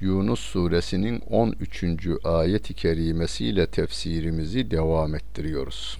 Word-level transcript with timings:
Yunus 0.00 0.40
suresinin 0.40 1.22
13. 1.30 1.84
ayet-i 2.24 2.74
kerimesiyle 2.74 3.66
tefsirimizi 3.66 4.70
devam 4.70 5.14
ettiriyoruz. 5.14 5.98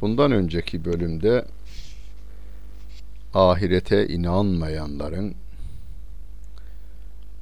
Bundan 0.00 0.32
önceki 0.32 0.84
bölümde 0.84 1.44
ahirete 3.34 4.08
inanmayanların 4.08 5.34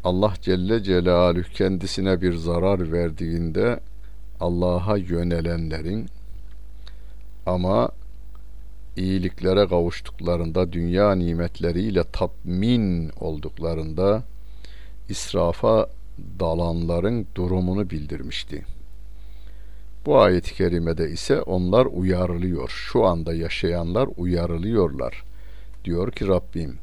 Allah 0.05 0.35
Celle 0.43 0.83
Celaluhu 0.83 1.53
kendisine 1.55 2.23
bir 2.23 2.35
zarar 2.35 2.93
verdiğinde 2.93 3.81
Allah'a 4.41 4.97
yönelenlerin 4.97 6.07
ama 7.47 7.91
iyiliklere 8.97 9.67
kavuştuklarında 9.69 10.73
dünya 10.73 11.15
nimetleriyle 11.15 12.05
tatmin 12.13 13.11
olduklarında 13.21 14.23
israfa 15.09 15.87
dalanların 16.41 17.27
durumunu 17.35 17.91
bildirmişti. 17.91 18.65
Bu 20.07 20.21
ayet-i 20.21 20.55
kerimede 20.55 21.11
ise 21.11 21.43
onlar 21.43 21.87
uyarılıyor. 21.87 22.69
Şu 22.69 23.05
anda 23.05 23.35
yaşayanlar 23.35 24.09
uyarılıyorlar. 24.17 25.25
Diyor 25.85 26.13
ki 26.13 26.29
Rabbim 26.29 26.79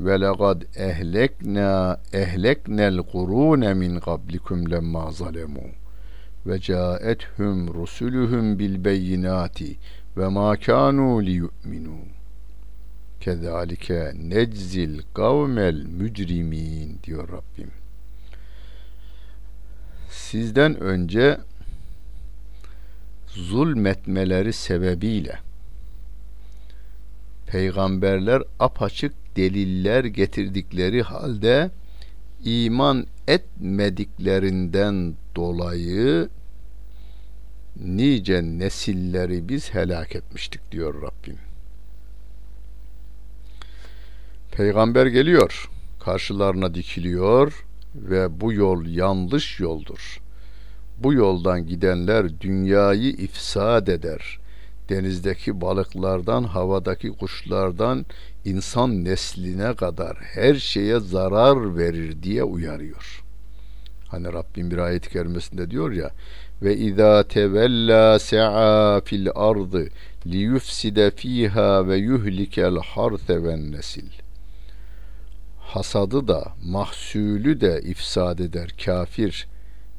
ve 0.00 0.20
laqad 0.20 0.62
ehlekna 0.76 2.00
ehleknel 2.12 2.98
qurune 2.98 3.74
min 3.74 4.00
qablikum 4.00 4.70
lemma 4.70 5.10
zalemu 5.10 5.66
ve 6.46 6.60
caethum 6.60 7.74
rusuluhum 7.74 8.58
bil 8.58 8.84
beyinati 8.84 9.76
ve 10.16 10.28
ma 10.28 10.56
kanu 10.56 11.22
liyu'minu 11.22 11.98
kezalike 13.22 14.12
neczil 14.14 15.02
kavmel 15.14 15.82
mücrimin 15.82 16.98
diyor 17.04 17.28
Rabbim. 17.28 17.70
Sizden 20.10 20.80
önce 20.80 21.38
zulmetmeleri 23.26 24.52
sebebiyle 24.52 25.38
peygamberler 27.46 28.42
apaçık 28.58 29.36
deliller 29.36 30.04
getirdikleri 30.04 31.02
halde 31.02 31.70
iman 32.44 33.06
etmediklerinden 33.28 35.14
dolayı 35.36 36.28
nice 37.76 38.42
nesilleri 38.42 39.48
biz 39.48 39.74
helak 39.74 40.16
etmiştik 40.16 40.72
diyor 40.72 41.02
Rabbim. 41.02 41.51
Peygamber 44.56 45.06
geliyor, 45.06 45.70
karşılarına 46.00 46.74
dikiliyor 46.74 47.64
ve 47.94 48.40
bu 48.40 48.52
yol 48.52 48.86
yanlış 48.86 49.60
yoldur. 49.60 50.20
Bu 50.98 51.12
yoldan 51.12 51.66
gidenler 51.66 52.40
dünyayı 52.40 53.10
ifsad 53.10 53.86
eder. 53.86 54.38
Denizdeki 54.88 55.60
balıklardan, 55.60 56.44
havadaki 56.44 57.08
kuşlardan 57.08 58.06
insan 58.44 59.04
nesline 59.04 59.74
kadar 59.74 60.16
her 60.16 60.54
şeye 60.54 61.00
zarar 61.00 61.78
verir 61.78 62.22
diye 62.22 62.44
uyarıyor. 62.44 63.22
Hani 64.08 64.32
Rabbim 64.32 64.70
bir 64.70 64.78
ayet-i 64.78 65.70
diyor 65.70 65.92
ya 65.92 66.10
ve 66.62 66.76
izâ 66.76 67.22
tevellâ 67.22 68.18
se'a 68.18 69.00
fil 69.04 69.28
ardı 69.34 69.88
liyufside 70.26 71.10
fiha 71.10 71.88
ve 71.88 71.96
yuhlikel 71.96 72.76
harse 72.76 73.44
ven 73.44 73.72
nesil 73.72 74.21
hasadı 75.74 76.28
da 76.28 76.52
mahsulü 76.64 77.60
de 77.60 77.80
ifsad 77.84 78.38
eder 78.38 78.74
kafir. 78.84 79.48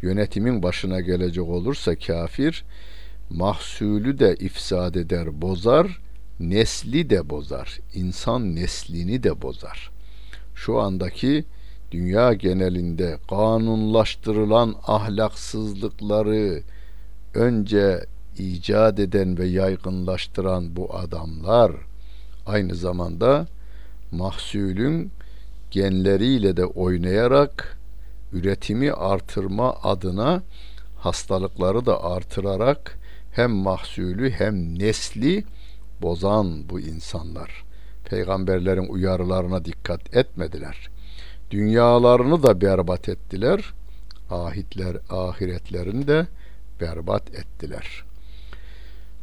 Yönetimin 0.02 0.64
başına 0.64 1.00
gelecek 1.00 1.44
olursa 1.44 1.96
kafir 1.96 2.66
mahsulü 3.30 4.20
de 4.20 4.36
ifsad 4.36 4.96
eder 4.96 5.42
bozar 5.42 6.02
nesli 6.40 7.10
de 7.10 7.30
bozar 7.30 7.80
insan 7.94 8.56
neslini 8.56 9.24
de 9.24 9.42
bozar. 9.42 9.92
Şu 10.56 10.80
andaki 10.80 11.46
dünya 11.92 12.34
genelinde 12.34 13.18
kanunlaştırılan 13.30 14.76
ahlaksızlıkları 14.84 16.64
önce 17.34 18.06
icat 18.38 19.00
eden 19.00 19.38
ve 19.38 19.46
yaygınlaştıran 19.46 20.76
bu 20.76 20.96
adamlar 20.96 21.72
aynı 22.46 22.76
zamanda 22.76 23.48
mahsulün 24.12 25.12
genleriyle 25.74 26.58
de 26.58 26.66
oynayarak 26.66 27.78
üretimi 28.34 28.92
artırma 28.92 29.76
adına 29.84 30.44
hastalıkları 30.98 31.86
da 31.86 32.04
artırarak 32.04 33.00
hem 33.32 33.52
mahsulü 33.52 34.32
hem 34.32 34.80
nesli 34.80 35.44
bozan 36.02 36.70
bu 36.70 36.80
insanlar. 36.80 37.64
Peygamberlerin 38.06 38.88
uyarılarına 38.88 39.66
dikkat 39.66 40.16
etmediler. 40.16 40.90
Dünyalarını 41.52 42.44
da 42.44 42.62
berbat 42.62 43.10
ettiler. 43.10 43.74
Ahitler, 44.30 44.98
ahiretlerini 45.10 46.08
de 46.08 46.28
berbat 46.82 47.30
ettiler. 47.36 48.04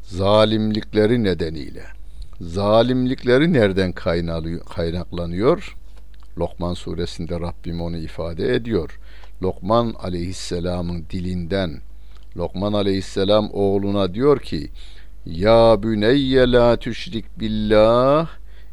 Zalimlikleri 0.02 1.24
nedeniyle. 1.24 1.84
Zalimlikleri 2.40 3.52
nereden 3.52 3.92
kaynaklanıyor? 4.66 5.76
Lokman 6.40 6.74
suresinde 6.74 7.40
Rabbim 7.40 7.80
onu 7.80 7.96
ifade 7.96 8.54
ediyor. 8.54 8.98
Lokman 9.42 9.94
aleyhisselamın 9.98 11.04
dilinden 11.10 11.80
Lokman 12.36 12.72
aleyhisselam 12.72 13.50
oğluna 13.52 14.14
diyor 14.14 14.40
ki 14.40 14.70
Ya 15.26 15.82
büneyye 15.82 16.52
la 16.52 16.76
tüşrik 16.76 17.40
billah 17.40 18.28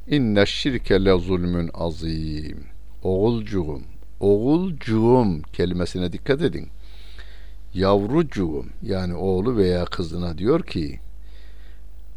inne 0.08 0.46
şirke 0.46 1.06
le 1.06 1.20
zulmün 1.20 1.70
azim. 1.74 2.66
Oğulcuğum, 3.04 3.82
oğulcuğum 4.20 5.42
kelimesine 5.54 6.14
dikkat 6.14 6.42
edin. 6.42 6.68
Yavrucuğum 7.74 8.66
yani 8.84 9.16
oğlu 9.16 9.58
veya 9.58 9.86
kızına 9.86 10.38
diyor 10.38 10.64
ki 10.64 11.00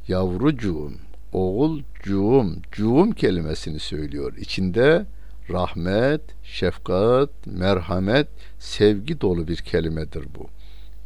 yavrucuğum, 0.08 0.92
oğulcuğum, 1.32 2.46
cuğum 2.72 3.10
kelimesini 3.12 3.78
söylüyor. 3.78 4.36
İçinde 4.36 5.06
rahmet, 5.52 6.20
şefkat, 6.42 7.30
merhamet, 7.46 8.28
sevgi 8.58 9.20
dolu 9.20 9.48
bir 9.48 9.56
kelimedir 9.56 10.24
bu. 10.38 10.48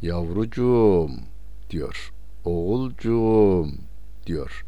Yavrucuğum 0.01 1.11
diyor. 1.69 2.11
Oğulcuğum 2.45 3.71
diyor. 4.25 4.65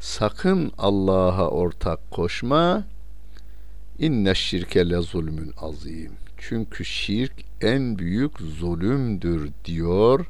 Sakın 0.00 0.72
Allah'a 0.78 1.48
ortak 1.48 2.10
koşma. 2.10 2.84
İnne 3.98 4.34
şirke 4.34 4.90
le 4.90 5.00
zulmün 5.00 5.52
azim. 5.60 6.12
Çünkü 6.36 6.84
şirk 6.84 7.32
en 7.60 7.98
büyük 7.98 8.40
zulümdür 8.40 9.50
diyor 9.64 10.26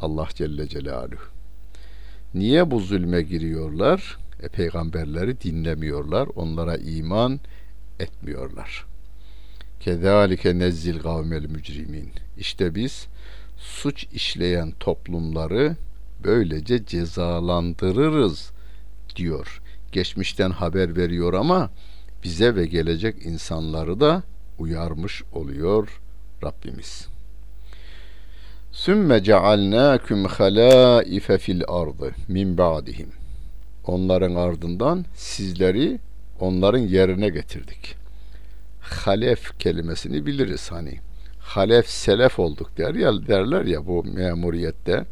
Allah 0.00 0.28
Celle 0.34 0.68
Celaluhu. 0.68 1.22
Niye 2.34 2.70
bu 2.70 2.80
zulme 2.80 3.22
giriyorlar? 3.22 4.18
E, 4.42 4.48
peygamberleri 4.48 5.40
dinlemiyorlar. 5.40 6.28
Onlara 6.36 6.76
iman 6.76 7.40
etmiyorlar. 8.00 8.86
Kezalike 9.80 10.58
nezzil 10.58 10.98
kavmel 10.98 11.46
mücrimin. 11.46 12.10
İşte 12.38 12.74
biz 12.74 13.06
suç 13.58 14.06
işleyen 14.12 14.72
toplumları 14.80 15.76
böylece 16.24 16.86
cezalandırırız 16.86 18.50
diyor. 19.16 19.62
Geçmişten 19.92 20.50
haber 20.50 20.96
veriyor 20.96 21.32
ama 21.32 21.70
bize 22.24 22.54
ve 22.54 22.66
gelecek 22.66 23.26
insanları 23.26 24.00
da 24.00 24.22
uyarmış 24.58 25.22
oluyor 25.32 26.00
Rabbimiz. 26.44 27.08
Sümme 28.72 29.22
cealnâküm 29.22 30.24
halâife 30.24 31.38
fil 31.38 31.62
ardı 31.68 32.14
min 32.28 32.58
ba'dihim. 32.58 33.08
Onların 33.86 34.34
ardından 34.34 35.04
sizleri 35.14 35.98
onların 36.40 36.78
yerine 36.78 37.28
getirdik. 37.28 37.94
Halef 38.80 39.58
kelimesini 39.58 40.26
biliriz 40.26 40.72
hani. 40.72 41.00
halef 41.40 41.88
selef 41.88 42.38
olduk 42.38 42.78
der 42.78 42.94
ya 42.94 43.26
derler 43.26 43.64
ya 43.64 43.86
bu 43.86 44.04
memuriyette. 44.04 45.04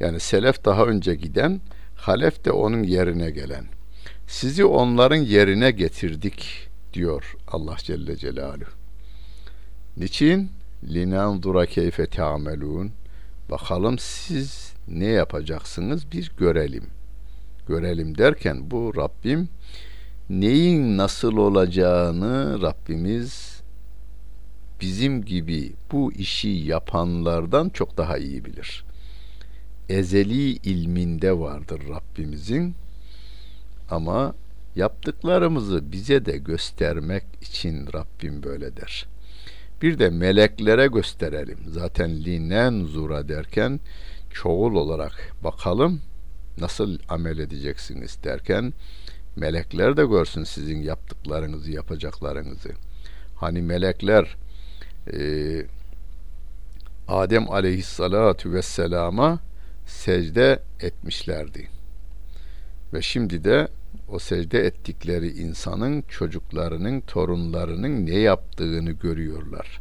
Yani 0.00 0.20
selef 0.20 0.64
daha 0.64 0.84
önce 0.84 1.14
giden, 1.14 1.60
halef 1.96 2.44
de 2.44 2.52
onun 2.52 2.82
yerine 2.82 3.30
gelen. 3.30 3.64
Sizi 4.26 4.64
onların 4.64 5.16
yerine 5.16 5.70
getirdik 5.70 6.68
diyor 6.92 7.36
Allah 7.48 7.76
Celle 7.78 8.16
Celaluhu. 8.16 8.70
Niçin? 9.96 10.50
Linandura 10.84 11.66
keyfe 11.66 12.06
ta'melun. 12.06 12.92
Bakalım 13.50 13.98
siz 13.98 14.72
ne 14.88 15.06
yapacaksınız 15.06 16.12
bir 16.12 16.32
görelim. 16.38 16.84
Görelim 17.68 18.18
derken 18.18 18.70
bu 18.70 18.92
Rabbim 18.96 19.48
neyin 20.30 20.96
nasıl 20.96 21.36
olacağını 21.36 22.62
Rabbimiz 22.62 23.60
bizim 24.80 25.24
gibi 25.24 25.72
bu 25.92 26.12
işi 26.12 26.48
yapanlardan 26.48 27.68
çok 27.68 27.96
daha 27.96 28.18
iyi 28.18 28.44
bilir. 28.44 28.84
Ezeli 29.88 30.50
ilminde 30.52 31.38
vardır 31.38 31.82
Rabbimizin 31.88 32.74
ama 33.90 34.34
yaptıklarımızı 34.76 35.92
bize 35.92 36.24
de 36.26 36.38
göstermek 36.38 37.24
için 37.42 37.86
Rabbim 37.94 38.42
böyle 38.42 38.76
der. 38.76 39.06
Bir 39.82 39.98
de 39.98 40.10
meleklere 40.10 40.86
gösterelim. 40.86 41.58
Zaten 41.68 42.24
linen 42.24 42.84
zura 42.84 43.28
derken 43.28 43.80
çoğul 44.30 44.74
olarak 44.74 45.34
bakalım 45.44 46.00
nasıl 46.58 46.98
amel 47.08 47.38
edeceksiniz 47.38 48.18
derken 48.24 48.72
melekler 49.36 49.96
de 49.96 50.04
görsün 50.04 50.44
sizin 50.44 50.82
yaptıklarınızı, 50.82 51.70
yapacaklarınızı. 51.70 52.70
Hani 53.36 53.62
melekler 53.62 54.36
e, 55.12 55.20
Adem 57.08 57.50
aleyhissalatu 57.50 58.52
vesselama 58.52 59.38
secde 59.86 60.62
etmişlerdi. 60.80 61.68
Ve 62.92 63.02
şimdi 63.02 63.44
de 63.44 63.68
o 64.08 64.18
secde 64.18 64.58
ettikleri 64.58 65.28
insanın 65.28 66.02
çocuklarının, 66.02 67.00
torunlarının 67.00 68.06
ne 68.06 68.18
yaptığını 68.18 68.90
görüyorlar. 68.90 69.80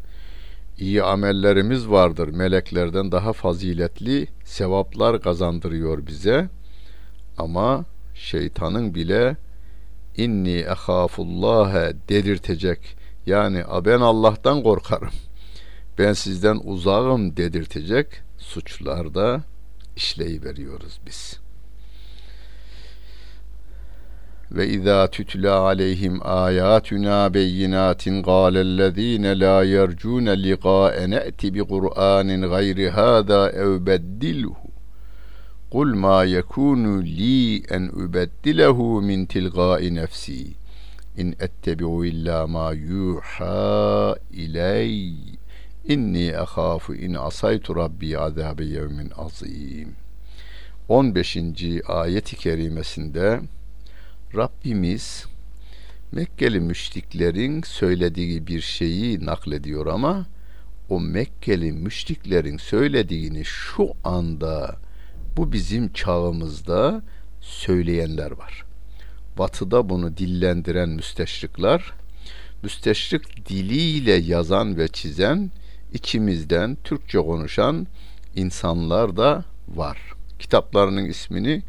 İyi 0.77 1.03
amellerimiz 1.03 1.89
vardır. 1.89 2.27
Meleklerden 2.27 3.11
daha 3.11 3.33
faziletli 3.33 4.27
sevaplar 4.45 5.21
kazandırıyor 5.21 6.07
bize. 6.07 6.49
Ama 7.37 7.85
şeytanın 8.19 8.95
bile 8.95 9.37
inni 10.17 10.57
ehafullah 10.57 11.91
dedirtecek. 12.09 12.79
Yani 13.25 13.63
ben 13.85 13.99
Allah'tan 13.99 14.63
korkarım. 14.63 15.13
Ben 15.97 16.13
sizden 16.13 16.59
uzağım 16.63 17.37
dedirtecek 17.37 18.07
suçlarda 18.37 19.41
işleyi 19.95 20.43
biz. 21.05 21.39
Ve 24.51 24.67
izâ 24.67 25.07
tütlâ 25.07 25.59
aleyhim 25.59 26.19
âyâtuna 26.27 27.33
beyinâtin 27.33 28.23
gâlellezîne 28.23 29.39
lâ 29.39 29.63
yercûne 29.63 30.43
liqâe 30.43 31.09
ne'ti 31.09 31.53
bi 31.53 31.59
Kur'anin 31.59 32.41
gayri 32.41 32.89
hâzâ 32.89 33.49
ev 33.49 33.85
beddilhu 33.85 34.68
Kul 35.69 35.93
ma 35.93 36.23
yekunu 36.23 36.97
li 37.05 37.61
en 37.69 37.83
ubeddilehu 37.93 39.01
min 39.05 39.27
tilgai 39.29 39.91
nefsi 39.93 40.55
in 41.21 41.35
ettebi'u 41.45 42.05
illa 42.09 42.47
ma 42.47 42.73
yuha 42.73 44.15
iley 44.33 45.13
inni 45.93 46.33
ahafu 46.45 46.97
in 47.05 47.13
asaytu 47.13 47.75
rabbi 47.81 48.17
azabe 48.17 48.65
yevmin 48.65 49.11
azim 49.25 49.93
15. 50.87 51.85
ayeti 51.87 52.35
kerimesinde 52.35 53.41
Rabbimiz 54.35 55.25
Mekkeli 56.11 56.59
müşriklerin 56.59 57.61
söylediği 57.61 58.47
bir 58.47 58.61
şeyi 58.61 59.25
naklediyor 59.25 59.87
ama 59.87 60.25
o 60.89 60.99
Mekkeli 60.99 61.71
müşriklerin 61.71 62.57
söylediğini 62.57 63.45
şu 63.45 63.89
anda 64.03 64.79
bu 65.39 65.51
bizim 65.51 65.93
çağımızda 65.93 67.01
söyleyenler 67.41 68.31
var. 68.31 68.65
Batı'da 69.37 69.89
bunu 69.89 70.17
dillendiren 70.17 70.89
müsteşrikler, 70.89 71.93
müsteşrik 72.63 73.49
diliyle 73.49 74.11
yazan 74.11 74.77
ve 74.77 74.87
çizen, 74.87 75.51
içimizden 75.93 76.77
Türkçe 76.83 77.17
konuşan 77.17 77.87
insanlar 78.35 79.17
da 79.17 79.45
var. 79.75 79.97
Kitaplarının 80.39 81.05
ismini 81.05 81.61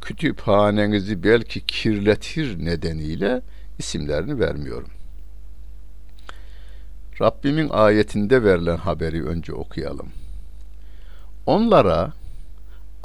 kütüphanenizi 0.00 1.22
belki 1.22 1.60
kirletir 1.60 2.64
nedeniyle 2.64 3.40
isimlerini 3.78 4.40
vermiyorum. 4.40 4.90
Rabbimin 7.20 7.68
ayetinde 7.68 8.44
verilen 8.44 8.76
haberi 8.76 9.24
önce 9.24 9.52
okuyalım. 9.52 10.08
Onlara 11.46 12.12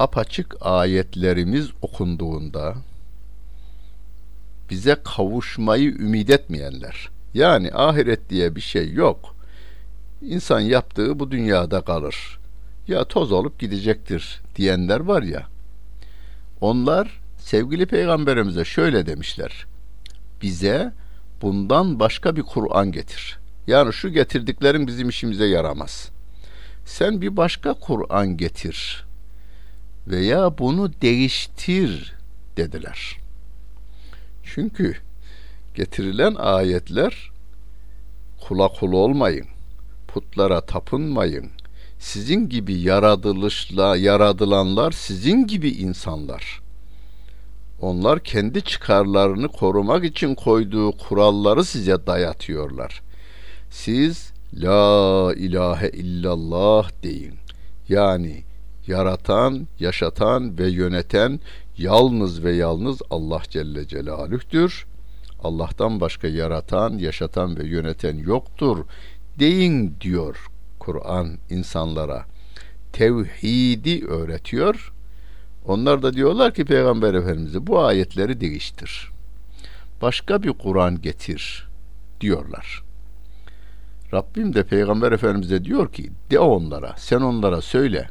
apaçık 0.02 0.56
ayetlerimiz 0.62 1.70
okunduğunda 1.82 2.76
bize 4.70 4.98
kavuşmayı 5.04 5.90
ümit 5.90 6.30
etmeyenler 6.30 7.10
yani 7.34 7.74
ahiret 7.74 8.30
diye 8.30 8.56
bir 8.56 8.62
şey 8.62 8.94
yok. 8.94 9.36
İnsan 10.22 10.60
yaptığı 10.60 11.20
bu 11.20 11.32
dünyada 11.32 11.82
kalır. 11.82 12.40
Ya 12.88 13.04
toz 13.04 13.32
olup 13.32 13.60
gidecektir 13.60 14.42
diyenler 14.56 15.00
var 15.00 15.22
ya. 15.22 15.48
Onlar 16.62 17.20
sevgili 17.38 17.86
peygamberimize 17.86 18.66
şöyle 18.66 19.06
demişler. 19.06 19.66
Bize 20.42 20.94
bundan 21.42 22.00
başka 22.00 22.36
bir 22.36 22.44
Kur'an 22.44 22.92
getir. 22.92 23.40
Yani 23.68 23.94
şu 23.94 24.10
getirdiklerin 24.10 24.88
bizim 24.88 25.10
işimize 25.10 25.46
yaramaz. 25.46 26.10
Sen 26.86 27.22
bir 27.22 27.38
başka 27.38 27.74
Kur'an 27.74 28.38
getir 28.38 29.11
veya 30.08 30.58
bunu 30.58 30.92
değiştir 31.02 32.14
dediler. 32.58 33.18
Çünkü 34.44 34.96
getirilen 35.76 36.36
ayetler 36.36 37.32
kula 38.42 38.68
kul 38.68 38.92
olmayın, 38.92 39.48
putlara 40.08 40.62
tapınmayın, 40.62 41.50
sizin 42.00 42.50
gibi 42.50 42.74
yaratılışla 42.74 43.98
yaradılanlar 43.98 44.92
sizin 44.92 45.48
gibi 45.48 45.70
insanlar. 45.70 46.62
Onlar 47.82 48.20
kendi 48.20 48.62
çıkarlarını 48.62 49.48
korumak 49.48 50.06
için 50.06 50.36
koyduğu 50.36 50.92
kuralları 50.92 51.66
size 51.66 52.08
dayatıyorlar. 52.08 53.02
Siz 53.70 54.32
la 54.54 55.34
ilahe 55.38 55.90
illallah 55.90 56.90
deyin. 57.04 57.34
Yani 57.90 58.44
yaratan, 58.88 59.68
yaşatan 59.80 60.58
ve 60.58 60.70
yöneten 60.70 61.40
yalnız 61.78 62.44
ve 62.44 62.52
yalnız 62.56 63.02
Allah 63.10 63.42
Celle 63.50 63.88
Celaluh'tür. 63.88 64.86
Allah'tan 65.44 66.02
başka 66.02 66.28
yaratan, 66.28 66.98
yaşatan 66.98 67.58
ve 67.58 67.68
yöneten 67.68 68.18
yoktur. 68.18 68.86
Deyin 69.40 69.96
diyor 70.02 70.48
Kur'an 70.80 71.38
insanlara. 71.50 72.26
Tevhidi 72.94 74.06
öğretiyor. 74.06 74.94
Onlar 75.66 76.04
da 76.04 76.14
diyorlar 76.14 76.54
ki 76.54 76.66
Peygamber 76.66 77.14
Efendimiz'e 77.14 77.68
bu 77.68 77.80
ayetleri 77.80 78.42
değiştir. 78.42 79.12
Başka 80.02 80.44
bir 80.44 80.54
Kur'an 80.54 81.02
getir 81.02 81.68
diyorlar. 82.22 82.84
Rabbim 84.14 84.54
de 84.54 84.64
Peygamber 84.64 85.12
Efendimiz'e 85.12 85.66
diyor 85.66 85.94
ki 85.94 86.12
de 86.32 86.40
onlara 86.40 86.96
sen 86.98 87.22
onlara 87.22 87.62
söyle 87.62 88.10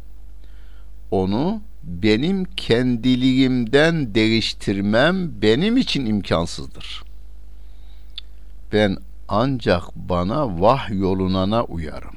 onu 1.11 1.63
benim 1.85 2.45
kendiliğimden 2.45 4.15
değiştirmem 4.15 5.43
benim 5.43 5.77
için 5.77 6.07
imkansızdır. 6.07 7.03
Ben 8.73 8.97
ancak 9.29 9.83
bana 9.97 10.61
vah 10.61 10.91
yolunana 10.91 11.65
uyarım. 11.65 12.15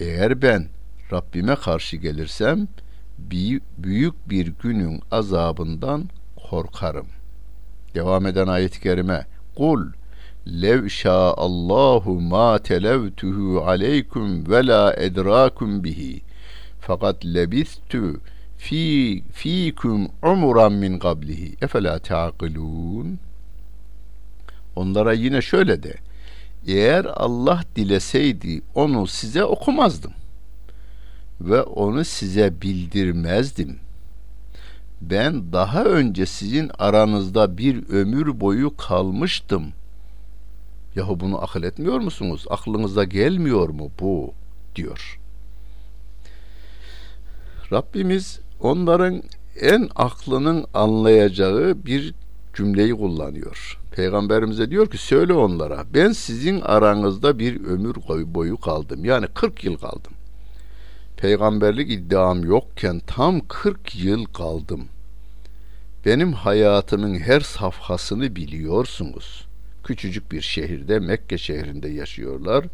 Eğer 0.00 0.42
ben 0.42 0.68
Rabbime 1.12 1.54
karşı 1.54 1.96
gelirsem 1.96 2.68
büyük 3.78 4.30
bir 4.30 4.52
günün 4.62 5.00
azabından 5.10 6.08
korkarım. 6.50 7.06
Devam 7.94 8.26
eden 8.26 8.46
ayet-i 8.46 8.80
kerime 8.80 9.26
Kul 9.56 9.86
lev 10.46 10.88
Allahu 11.36 12.20
ma 12.20 12.58
televtuhu 12.58 13.64
aleykum 13.66 14.50
ve 14.50 14.66
la 14.66 14.94
edrakum 14.94 15.84
bihi 15.84 16.22
fakat 16.86 17.24
lebistu 17.24 18.20
fi 18.58 19.24
fikum 19.32 20.08
umuran 20.22 20.72
min 20.72 20.98
qablihi 20.98 21.56
efela 21.62 21.98
taqilun 21.98 23.18
onlara 24.76 25.12
yine 25.12 25.42
şöyle 25.42 25.82
de 25.82 25.94
Eğer 26.66 27.04
Allah 27.04 27.60
dileseydi 27.76 28.62
onu 28.74 29.06
size 29.06 29.44
okumazdım 29.44 30.12
ve 31.40 31.62
onu 31.62 32.04
size 32.04 32.62
bildirmezdim. 32.62 33.78
Ben 35.00 35.52
daha 35.52 35.84
önce 35.84 36.26
sizin 36.26 36.70
aranızda 36.78 37.58
bir 37.58 37.88
ömür 37.88 38.40
boyu 38.40 38.76
kalmıştım. 38.76 39.72
Yahu 40.96 41.20
bunu 41.20 41.42
akıl 41.42 41.62
etmiyor 41.62 42.00
musunuz? 42.00 42.44
Aklınıza 42.50 43.04
gelmiyor 43.04 43.68
mu 43.68 43.90
bu? 44.00 44.32
diyor. 44.76 45.20
Rabbimiz 47.74 48.40
onların 48.60 49.22
en 49.60 49.88
aklının 49.96 50.66
anlayacağı 50.74 51.84
bir 51.86 52.14
cümleyi 52.54 52.92
kullanıyor. 52.92 53.78
Peygamberimize 53.92 54.70
diyor 54.70 54.90
ki 54.90 54.98
söyle 54.98 55.32
onlara 55.32 55.84
ben 55.94 56.12
sizin 56.12 56.60
aranızda 56.60 57.38
bir 57.38 57.64
ömür 57.64 57.94
boyu 58.34 58.56
kaldım. 58.56 59.04
Yani 59.04 59.26
40 59.26 59.64
yıl 59.64 59.76
kaldım. 59.76 60.12
Peygamberlik 61.16 61.90
iddiam 61.90 62.44
yokken 62.44 63.00
tam 63.06 63.40
40 63.48 63.96
yıl 63.96 64.24
kaldım. 64.24 64.84
Benim 66.06 66.32
hayatımın 66.32 67.18
her 67.18 67.40
safhasını 67.40 68.36
biliyorsunuz. 68.36 69.46
Küçücük 69.84 70.32
bir 70.32 70.40
şehirde 70.40 70.98
Mekke 70.98 71.38
şehrinde 71.38 71.88
yaşıyorlar. 71.88 72.64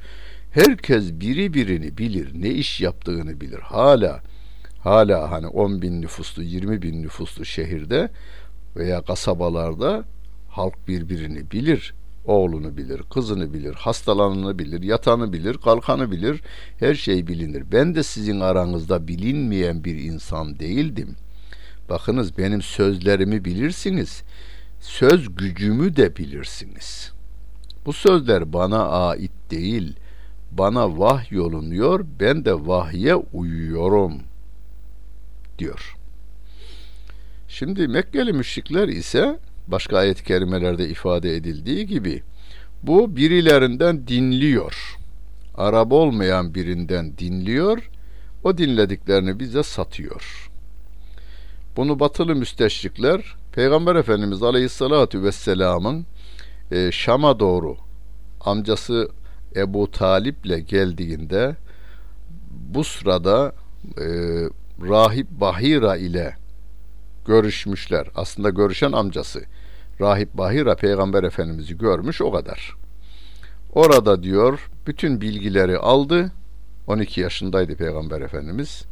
Herkes 0.53 1.13
biri 1.13 1.55
birini 1.55 1.99
bilir, 1.99 2.31
ne 2.35 2.49
iş 2.49 2.81
yaptığını 2.81 3.41
bilir. 3.41 3.61
Hala 3.61 4.21
hala 4.83 5.31
hani 5.31 5.47
10 5.47 5.83
bin 5.83 6.03
nüfuslu 6.03 6.43
20 6.43 6.83
bin 6.83 7.03
nüfuslu 7.03 7.45
şehirde 7.45 8.11
veya 8.77 9.03
kasabalarda 9.03 10.05
halk 10.49 10.89
birbirini 10.89 11.51
bilir 11.51 11.95
oğlunu 12.25 12.77
bilir, 12.77 13.03
kızını 13.03 13.55
bilir, 13.55 13.75
hastalananı 13.75 14.59
bilir, 14.59 14.83
yatanı 14.83 15.33
bilir, 15.33 15.55
kalkanı 15.55 16.11
bilir, 16.11 16.41
her 16.79 16.95
şey 16.95 17.27
bilinir. 17.27 17.65
Ben 17.73 17.95
de 17.95 18.03
sizin 18.03 18.41
aranızda 18.41 19.09
bilinmeyen 19.09 19.85
bir 19.85 19.95
insan 19.95 20.59
değildim. 20.59 21.17
Bakınız 21.91 22.39
benim 22.39 22.63
sözlerimi 22.63 23.45
bilirsiniz. 23.45 24.23
Söz 24.81 25.37
gücümü 25.37 25.97
de 25.97 26.17
bilirsiniz. 26.17 27.13
Bu 27.87 27.93
sözler 27.93 28.53
bana 28.53 28.89
ait 28.89 29.33
değil. 29.51 29.97
Bana 30.53 30.99
vah 30.99 31.33
yolunuyor, 31.33 32.07
ben 32.21 32.45
de 32.45 32.67
vahye 32.67 33.15
uyuyorum 33.15 34.13
diyor. 35.61 35.97
Şimdi 37.49 37.89
Mekkeli 37.89 38.33
müşrikler 38.33 38.89
ise 38.89 39.39
başka 39.67 39.99
ayet-i 39.99 40.25
kerimelerde 40.25 40.89
ifade 40.89 41.37
edildiği 41.37 41.87
gibi 41.87 42.23
bu 42.83 43.17
birilerinden 43.17 44.07
dinliyor. 44.07 44.97
Arap 45.55 45.93
olmayan 45.93 46.55
birinden 46.55 47.19
dinliyor. 47.19 47.91
O 48.45 48.59
dinlediklerini 48.59 49.41
bize 49.41 49.63
satıyor. 49.63 50.51
Bunu 51.77 52.01
batılı 52.01 52.35
müsteşrikler 52.37 53.35
Peygamber 53.53 53.95
Efendimiz 53.97 54.43
Aleyhisselatü 54.43 55.23
Vesselam'ın 55.23 56.07
e, 56.71 56.93
Şam'a 56.93 57.41
doğru 57.41 57.77
amcası 58.41 59.09
Ebu 59.57 59.91
Talip'le 59.91 60.69
geldiğinde 60.69 61.57
bu 62.51 62.85
sırada 62.85 63.53
e, 63.99 64.07
Rahip 64.89 65.31
Bahira 65.31 65.97
ile 65.97 66.37
görüşmüşler. 67.27 68.07
Aslında 68.15 68.51
görüşen 68.51 68.93
amcası. 68.93 69.43
Rahip 70.01 70.35
Bahira 70.35 70.77
peygamber 70.77 71.23
efendimizi 71.25 71.79
görmüş 71.79 72.21
o 72.21 72.31
kadar. 72.33 72.77
Orada 73.73 74.23
diyor 74.23 74.71
bütün 74.87 75.21
bilgileri 75.21 75.79
aldı. 75.79 76.33
12 76.87 77.21
yaşındaydı 77.21 77.77
peygamber 77.77 78.21
efendimiz. 78.21 78.85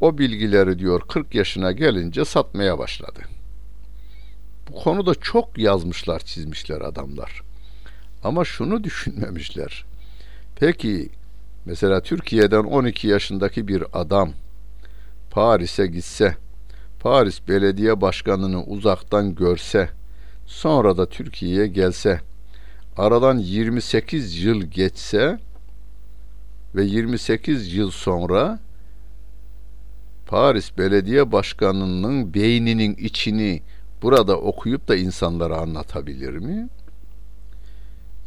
O 0.00 0.18
bilgileri 0.18 0.78
diyor 0.78 1.00
40 1.08 1.34
yaşına 1.34 1.72
gelince 1.72 2.24
satmaya 2.24 2.78
başladı. 2.78 3.20
Bu 4.68 4.74
konuda 4.74 5.14
çok 5.14 5.58
yazmışlar, 5.58 6.20
çizmişler 6.20 6.80
adamlar. 6.80 7.42
Ama 8.24 8.44
şunu 8.44 8.84
düşünmemişler. 8.84 9.84
Peki 10.56 11.08
mesela 11.64 12.00
Türkiye'den 12.00 12.64
12 12.64 13.08
yaşındaki 13.08 13.68
bir 13.68 13.84
adam 13.92 14.32
Paris'e 15.30 15.86
gitse, 15.86 16.36
Paris 17.00 17.48
belediye 17.48 18.00
başkanını 18.00 18.64
uzaktan 18.64 19.34
görse, 19.34 19.88
sonra 20.46 20.96
da 20.96 21.08
Türkiye'ye 21.08 21.66
gelse, 21.66 22.20
aradan 22.96 23.38
28 23.38 24.44
yıl 24.44 24.62
geçse 24.62 25.38
ve 26.74 26.84
28 26.84 27.74
yıl 27.74 27.90
sonra 27.90 28.60
Paris 30.26 30.78
Belediye 30.78 31.32
Başkanı'nın 31.32 32.34
beyninin 32.34 32.94
içini 32.94 33.62
burada 34.02 34.36
okuyup 34.36 34.88
da 34.88 34.96
insanlara 34.96 35.56
anlatabilir 35.56 36.36
mi? 36.36 36.68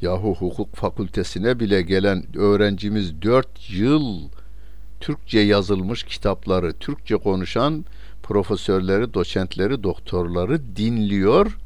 Yahu 0.01 0.36
hukuk 0.36 0.75
fakültesine 0.75 1.60
bile 1.60 1.81
gelen 1.81 2.38
öğrencimiz 2.38 3.22
4 3.22 3.69
yıl 3.69 4.29
Türkçe 5.03 5.39
yazılmış 5.39 6.03
kitapları, 6.03 6.74
Türkçe 6.74 7.15
konuşan 7.15 7.86
profesörleri, 8.24 9.13
doçentleri, 9.13 9.83
doktorları 9.83 10.75
dinliyor. 10.75 11.57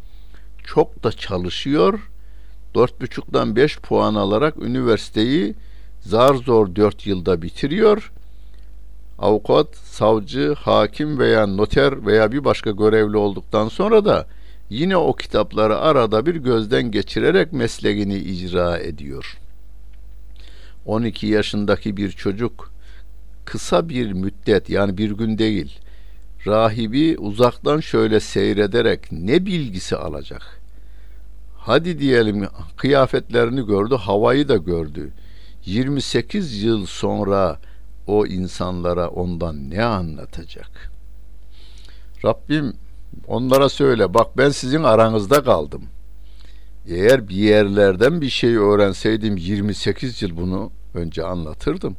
Çok 0.64 1.04
da 1.04 1.12
çalışıyor. 1.12 2.10
Dört 2.76 3.02
buçuktan 3.02 3.56
beş 3.56 3.80
puan 3.80 4.16
alarak 4.16 4.58
üniversiteyi 4.58 5.56
zar 6.02 6.36
zor 6.36 6.76
dört 6.76 7.08
yılda 7.08 7.42
bitiriyor. 7.42 8.12
Avukat, 9.20 9.76
savcı, 9.76 10.54
hakim 10.54 11.20
veya 11.20 11.48
noter 11.48 12.06
veya 12.06 12.32
bir 12.32 12.46
başka 12.46 12.72
görevli 12.72 13.18
olduktan 13.18 13.68
sonra 13.70 14.06
da 14.06 14.28
yine 14.70 14.98
o 14.98 15.14
kitapları 15.14 15.78
arada 15.78 16.26
bir 16.26 16.36
gözden 16.36 16.92
geçirerek 16.92 17.54
mesleğini 17.54 18.18
icra 18.18 18.78
ediyor. 18.78 19.38
12 20.86 21.28
yaşındaki 21.28 21.98
bir 21.98 22.12
çocuk 22.12 22.77
kısa 23.48 23.90
bir 23.90 24.12
müddet 24.12 24.70
yani 24.70 24.98
bir 24.98 25.12
gün 25.12 25.38
değil 25.38 25.80
rahibi 26.48 27.18
uzaktan 27.18 27.80
şöyle 27.80 28.20
seyrederek 28.20 29.12
ne 29.12 29.46
bilgisi 29.46 29.96
alacak? 29.96 30.62
Hadi 31.58 32.00
diyelim 32.00 32.48
kıyafetlerini 32.78 33.66
gördü, 33.66 33.96
havayı 33.96 34.48
da 34.48 34.58
gördü. 34.58 35.12
28 35.66 36.64
yıl 36.64 36.86
sonra 36.86 37.60
o 38.08 38.26
insanlara 38.26 39.08
ondan 39.10 39.70
ne 39.70 39.84
anlatacak? 39.84 40.92
Rabbim 42.26 42.74
onlara 43.28 43.70
söyle 43.70 44.14
bak 44.14 44.38
ben 44.38 44.50
sizin 44.50 44.84
aranızda 44.84 45.44
kaldım. 45.44 45.84
Eğer 46.88 47.30
bir 47.30 47.36
yerlerden 47.36 48.22
bir 48.22 48.30
şey 48.30 48.56
öğrenseydim 48.56 49.38
28 49.38 50.22
yıl 50.22 50.38
bunu 50.38 50.72
önce 50.94 51.24
anlatırdım. 51.24 51.98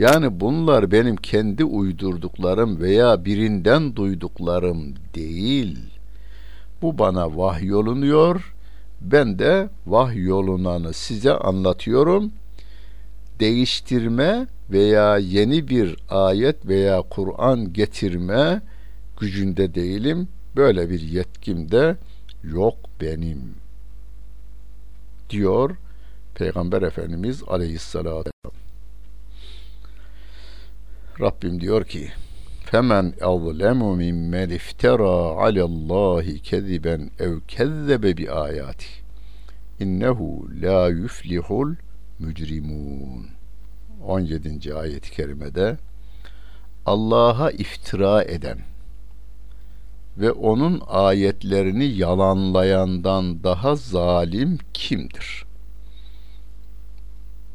Yani 0.00 0.40
bunlar 0.40 0.90
benim 0.90 1.16
kendi 1.16 1.64
uydurduklarım 1.64 2.80
veya 2.80 3.24
birinden 3.24 3.96
duyduklarım 3.96 4.94
değil. 5.14 5.78
Bu 6.82 6.98
bana 6.98 7.36
vahyolunuyor. 7.36 8.54
Ben 9.00 9.38
de 9.38 9.68
vahyolunanı 9.86 10.92
size 10.92 11.32
anlatıyorum. 11.32 12.32
Değiştirme 13.40 14.46
veya 14.70 15.18
yeni 15.18 15.68
bir 15.68 15.96
ayet 16.10 16.66
veya 16.66 17.02
Kur'an 17.02 17.72
getirme 17.72 18.62
gücünde 19.20 19.74
değilim. 19.74 20.28
Böyle 20.56 20.90
bir 20.90 21.00
yetkim 21.00 21.70
de 21.70 21.96
yok 22.44 22.76
benim. 23.00 23.54
Diyor 25.30 25.76
Peygamber 26.34 26.82
Efendimiz 26.82 27.42
Aleyhisselatü 27.48 28.30
Rabbim 31.20 31.60
diyor 31.60 31.84
ki 31.84 32.08
Femen 32.64 33.14
azlemu 33.20 33.96
mimmen 33.96 34.50
iftara 34.50 35.42
alallahi 35.44 36.42
keziben 36.42 37.10
ev 37.18 37.40
kezzebe 37.48 38.16
bi 38.16 38.30
ayati 38.30 38.86
innehu 39.80 40.48
la 40.62 40.88
yuflihul 40.88 41.74
mücrimun 42.18 43.26
17. 44.06 44.74
ayet-i 44.74 45.10
kerimede 45.10 45.76
Allah'a 46.86 47.50
iftira 47.50 48.24
eden 48.24 48.58
ve 50.18 50.32
onun 50.32 50.82
ayetlerini 50.88 51.84
yalanlayandan 51.84 53.44
daha 53.44 53.76
zalim 53.76 54.58
kimdir? 54.74 55.49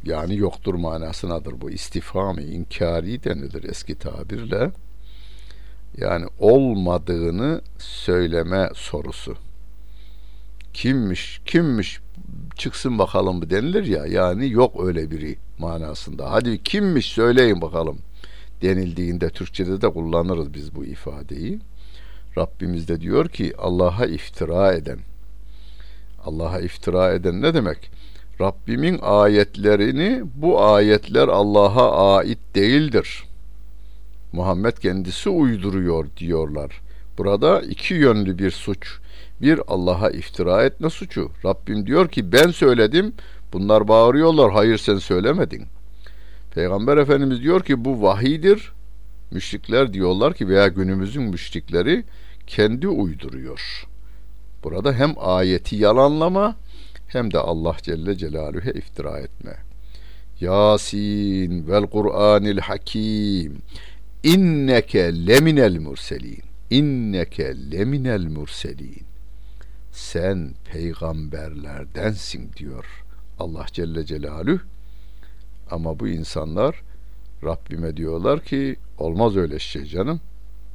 Yani 0.05 0.37
yoktur 0.37 0.73
manasınadır 0.73 1.61
bu 1.61 1.71
istifami 1.71 2.43
inkari 2.43 3.23
denilir 3.23 3.63
eski 3.63 3.95
tabirle 3.95 4.71
yani 5.97 6.25
olmadığını 6.39 7.61
söyleme 7.77 8.69
sorusu 8.73 9.35
kimmiş 10.73 11.41
kimmiş 11.45 11.99
çıksın 12.55 12.99
bakalım 12.99 13.37
mı 13.37 13.49
denilir 13.49 13.85
ya 13.85 14.05
yani 14.05 14.51
yok 14.51 14.85
öyle 14.85 15.11
biri 15.11 15.37
manasında. 15.59 16.31
Hadi 16.31 16.63
kimmiş 16.63 17.05
söyleyin 17.05 17.61
bakalım 17.61 17.97
denildiğinde 18.61 19.29
Türkçe'de 19.29 19.81
de 19.81 19.89
kullanırız 19.89 20.53
biz 20.53 20.75
bu 20.75 20.85
ifadeyi. 20.85 21.59
Rabbimiz 22.37 22.87
de 22.87 23.01
diyor 23.01 23.29
ki 23.29 23.53
Allah'a 23.57 24.05
iftira 24.05 24.73
eden. 24.73 24.99
Allah'a 26.25 26.59
iftira 26.59 27.13
eden 27.13 27.41
ne 27.41 27.53
demek? 27.53 27.91
Rabbimin 28.41 28.99
ayetlerini 29.01 30.23
bu 30.35 30.63
ayetler 30.63 31.27
Allah'a 31.27 32.15
ait 32.17 32.39
değildir. 32.55 33.23
Muhammed 34.33 34.77
kendisi 34.77 35.29
uyduruyor 35.29 36.05
diyorlar. 36.17 36.81
Burada 37.17 37.61
iki 37.61 37.93
yönlü 37.93 38.37
bir 38.37 38.51
suç. 38.51 38.97
Bir 39.41 39.59
Allah'a 39.67 40.09
iftira 40.09 40.63
etme 40.63 40.89
suçu. 40.89 41.31
Rabbim 41.45 41.85
diyor 41.85 42.09
ki 42.09 42.31
ben 42.31 42.47
söyledim. 42.47 43.13
Bunlar 43.53 43.87
bağırıyorlar. 43.87 44.51
Hayır 44.51 44.77
sen 44.77 44.97
söylemedin. 44.97 45.65
Peygamber 46.55 46.97
Efendimiz 46.97 47.41
diyor 47.41 47.63
ki 47.63 47.85
bu 47.85 48.01
vahidir. 48.01 48.71
Müşrikler 49.31 49.93
diyorlar 49.93 50.33
ki 50.33 50.47
veya 50.47 50.67
günümüzün 50.67 51.23
müşrikleri 51.23 52.03
kendi 52.47 52.87
uyduruyor. 52.87 53.87
Burada 54.63 54.93
hem 54.93 55.13
ayeti 55.17 55.75
yalanlama 55.75 56.55
hem 57.15 57.31
de 57.31 57.39
Allah 57.39 57.77
Celle 57.81 58.17
Celaluhu'ya 58.17 58.73
iftira 58.73 59.19
etme. 59.19 59.57
Yasin 60.39 61.67
vel 61.67 61.87
Kur'anil 61.87 62.59
Hakim. 62.59 63.57
İnneke 64.23 65.27
leminel 65.27 65.79
murselin. 65.79 66.43
İnneke 66.69 67.71
leminel 67.71 68.27
murselin. 68.27 69.03
Sen 69.91 70.51
peygamberlerdensin 70.71 72.51
diyor 72.57 73.03
Allah 73.39 73.65
Celle 73.71 74.05
Celaluhu. 74.05 74.59
Ama 75.71 75.99
bu 75.99 76.07
insanlar 76.07 76.81
Rabbime 77.43 77.97
diyorlar 77.97 78.43
ki 78.43 78.75
olmaz 78.97 79.37
öyle 79.37 79.59
şey 79.59 79.85
canım. 79.85 80.19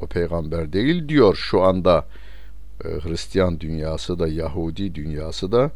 O 0.00 0.06
peygamber 0.06 0.72
değil 0.72 1.08
diyor. 1.08 1.34
Şu 1.34 1.62
anda 1.62 2.06
e, 2.84 2.88
Hristiyan 2.88 3.60
dünyası 3.60 4.18
da 4.18 4.28
Yahudi 4.28 4.94
dünyası 4.94 5.52
da 5.52 5.70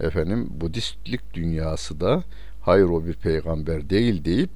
efendim 0.00 0.48
Budistlik 0.50 1.34
dünyası 1.34 2.00
da 2.00 2.22
hayır 2.62 2.84
o 2.84 3.06
bir 3.06 3.14
peygamber 3.14 3.90
değil 3.90 4.24
deyip 4.24 4.50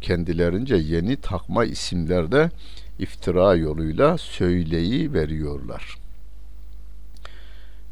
kendilerince 0.00 0.76
yeni 0.76 1.16
takma 1.16 1.64
isimlerde 1.64 2.50
iftira 2.98 3.54
yoluyla 3.54 4.18
söyleyi 4.18 5.12
veriyorlar. 5.12 5.98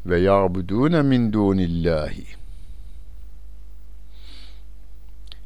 Ve 0.05 0.19
ya'budune 0.19 1.01
min 1.01 1.33
dunillahi. 1.33 2.25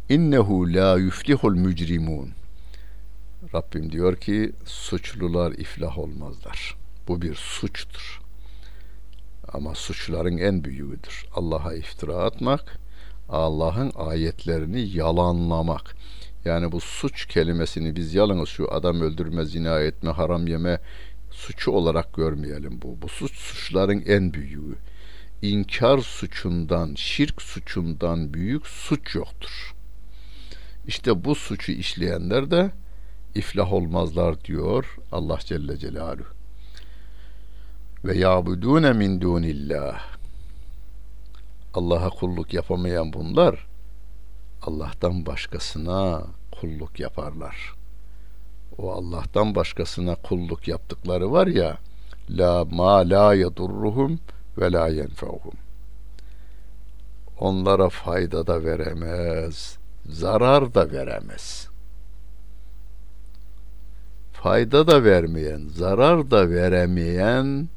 İnnehu 0.10 0.74
la 0.74 0.98
yuflihul 0.98 1.56
mücrimun. 1.56 2.30
Rabbim 3.54 3.92
diyor 3.92 4.16
ki 4.16 4.52
suçlular 4.66 5.52
iflah 5.52 5.98
olmazlar. 5.98 6.76
Bu 7.08 7.22
bir 7.22 7.36
suçtur. 7.36 8.25
Ama 9.54 9.76
suçların 9.76 10.38
en 10.38 10.64
büyüğüdür. 10.64 11.26
Allah'a 11.36 11.74
iftira 11.74 12.16
atmak, 12.16 12.80
Allah'ın 13.30 13.92
ayetlerini 13.96 14.82
yalanlamak. 14.82 15.96
Yani 16.46 16.72
bu 16.72 16.82
suç 16.82 17.26
kelimesini 17.26 17.96
biz 17.96 18.14
yalnız 18.14 18.50
şu 18.50 18.74
adam 18.74 19.02
öldürme, 19.02 19.46
zina 19.46 19.80
etme, 19.80 20.12
haram 20.12 20.48
yeme 20.48 20.80
suçu 21.32 21.72
olarak 21.72 22.14
görmeyelim 22.14 22.82
bu. 22.82 23.02
Bu 23.02 23.10
suç 23.10 23.36
suçların 23.36 24.04
en 24.08 24.34
büyüğü. 24.34 24.76
İnkar 25.42 25.98
suçundan, 25.98 26.96
şirk 26.96 27.42
suçundan 27.42 28.34
büyük 28.34 28.68
suç 28.68 29.16
yoktur. 29.16 29.76
İşte 30.88 31.26
bu 31.26 31.36
suçu 31.36 31.72
işleyenler 31.72 32.52
de 32.52 32.72
iflah 33.36 33.74
olmazlar 33.74 34.44
diyor 34.44 34.98
Allah 35.12 35.40
Celle 35.46 35.78
Celaluhu. 35.78 36.35
Ve 38.06 38.18
yabudune 38.18 38.94
min 38.94 39.22
dunillah. 39.22 40.02
Allah'a 41.74 42.10
kulluk 42.10 42.54
yapamayan 42.54 43.14
bunlar 43.14 43.68
Allah'tan 44.62 45.26
başkasına 45.26 46.24
kulluk 46.60 47.00
yaparlar. 47.00 47.74
O 48.78 48.92
Allah'tan 48.92 49.56
başkasına 49.56 50.16
kulluk 50.16 50.68
yaptıkları 50.68 51.32
var 51.32 51.48
ya 51.48 51.78
la 52.30 52.66
ma 52.66 53.10
la 53.10 53.34
yadurruhum 53.34 54.20
ve 54.58 54.72
la 54.72 54.88
yenfe'uhum. 54.88 55.54
Onlara 57.40 57.90
fayda 57.90 58.48
da 58.48 58.64
veremez, 58.64 59.78
zarar 60.10 60.74
da 60.74 60.92
veremez. 60.92 61.68
Fayda 64.34 64.88
da 64.88 65.04
vermeyen, 65.04 65.62
zarar 65.68 66.32
da 66.32 66.50
veremeyen 66.50 67.70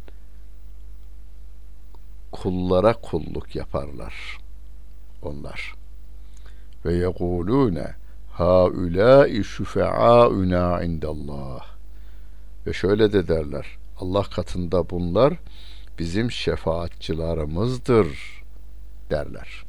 kullara 2.33 2.93
kulluk 2.93 3.57
yaparlar 3.57 4.39
onlar. 5.23 5.75
Ve 6.85 6.95
yekulune 6.95 7.95
haulâi 8.33 9.45
şüfe'âuna 9.45 10.83
indallah. 10.83 11.67
Ve 12.67 12.73
şöyle 12.73 13.13
de 13.13 13.29
derler. 13.29 13.67
Allah 14.01 14.23
katında 14.23 14.91
bunlar 14.91 15.35
bizim 15.99 16.31
şefaatçılarımızdır 16.31 18.09
derler. 19.11 19.65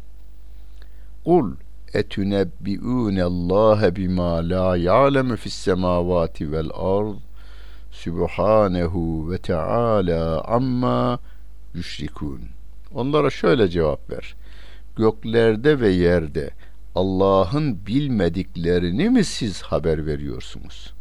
Kul 1.26 1.56
etunebbi'ûne 1.94 3.24
Allah 3.24 3.96
bima 3.96 4.50
la 4.50 4.78
ya'lemu 4.78 5.36
fis 5.36 5.54
semavati 5.54 6.52
vel 6.52 6.70
ard 6.74 7.16
Sübhanehu 7.92 9.32
ve 9.32 9.38
Teala 9.38 10.42
amma 10.42 11.20
yüşrikun. 11.74 12.42
Onlara 12.94 13.30
şöyle 13.30 13.70
cevap 13.70 14.10
ver. 14.12 14.36
Göklerde 14.96 15.80
ve 15.80 15.90
yerde 15.90 16.50
Allah'ın 16.96 17.86
bilmediklerini 17.88 19.10
mi 19.10 19.24
siz 19.24 19.62
haber 19.62 20.06
veriyorsunuz? 20.06 20.94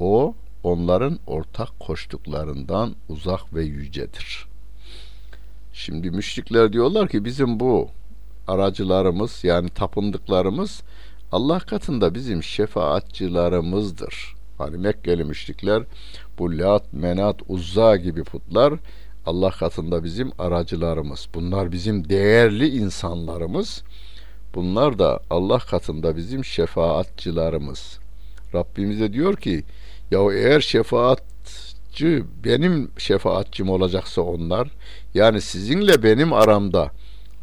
O 0.00 0.34
onların 0.62 1.18
ortak 1.26 1.80
koştuklarından 1.80 2.94
uzak 3.08 3.54
ve 3.54 3.64
yücedir. 3.64 4.46
Şimdi 5.72 6.10
müşrikler 6.10 6.72
diyorlar 6.72 7.08
ki 7.08 7.24
bizim 7.24 7.60
bu 7.60 7.88
aracılarımız 8.46 9.44
yani 9.44 9.68
tapındıklarımız 9.68 10.82
Allah 11.32 11.58
katında 11.58 12.14
bizim 12.14 12.42
şefaatçılarımızdır. 12.42 14.34
Hani 14.58 14.76
Mekkeli 14.76 15.24
müşrikler 15.24 15.82
bu 16.38 16.58
Lat, 16.58 16.92
Menat, 16.92 17.36
Uzza 17.48 17.96
gibi 17.96 18.24
putlar 18.24 18.74
Allah 19.26 19.50
katında 19.50 20.04
bizim 20.04 20.32
aracılarımız. 20.38 21.28
Bunlar 21.34 21.72
bizim 21.72 22.08
değerli 22.08 22.68
insanlarımız. 22.68 23.82
Bunlar 24.54 24.98
da 24.98 25.20
Allah 25.30 25.58
katında 25.58 26.16
bizim 26.16 26.44
şefaatçılarımız. 26.44 27.98
Rabbimize 28.54 29.12
diyor 29.12 29.36
ki 29.36 29.64
ya 30.10 30.32
eğer 30.32 30.60
şefaatçı 30.60 32.24
benim 32.44 32.90
şefaatçim 32.98 33.70
olacaksa 33.70 34.22
onlar 34.22 34.68
yani 35.14 35.40
sizinle 35.40 36.02
benim 36.02 36.32
aramda 36.32 36.90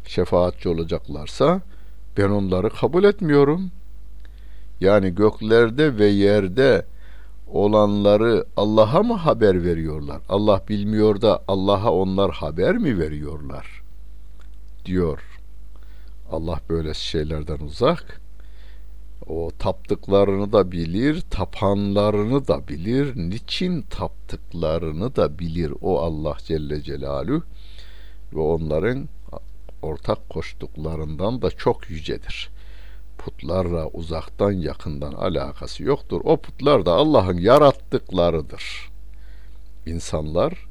şefaatçi 0.06 0.68
olacaklarsa 0.68 1.60
ben 2.16 2.28
onları 2.28 2.70
kabul 2.70 3.04
etmiyorum. 3.04 3.70
Yani 4.80 5.14
göklerde 5.14 5.98
ve 5.98 6.06
yerde 6.06 6.84
olanları 7.52 8.44
Allah'a 8.56 9.02
mı 9.02 9.14
haber 9.14 9.64
veriyorlar? 9.64 10.20
Allah 10.28 10.62
bilmiyor 10.68 11.20
da 11.20 11.42
Allah'a 11.48 11.92
onlar 11.92 12.30
haber 12.30 12.78
mi 12.78 12.98
veriyorlar? 12.98 13.82
diyor. 14.84 15.20
Allah 16.30 16.60
böyle 16.68 16.94
şeylerden 16.94 17.58
uzak. 17.58 18.20
O 19.26 19.50
taptıklarını 19.58 20.52
da 20.52 20.72
bilir, 20.72 21.20
tapanlarını 21.30 22.48
da 22.48 22.68
bilir, 22.68 23.16
niçin 23.16 23.82
taptıklarını 23.82 25.16
da 25.16 25.38
bilir 25.38 25.72
o 25.80 26.00
Allah 26.00 26.36
Celle 26.44 26.82
Celaluhu 26.82 27.42
ve 28.32 28.40
onların 28.40 29.08
ortak 29.82 30.30
koştuklarından 30.30 31.42
da 31.42 31.50
çok 31.50 31.90
yücedir 31.90 32.50
putlarla 33.24 33.86
uzaktan 33.86 34.52
yakından 34.52 35.12
alakası 35.12 35.82
yoktur. 35.82 36.20
O 36.24 36.36
putlar 36.36 36.86
da 36.86 36.92
Allah'ın 36.92 37.38
yarattıklarıdır. 37.38 38.90
İnsanlar, 39.86 40.66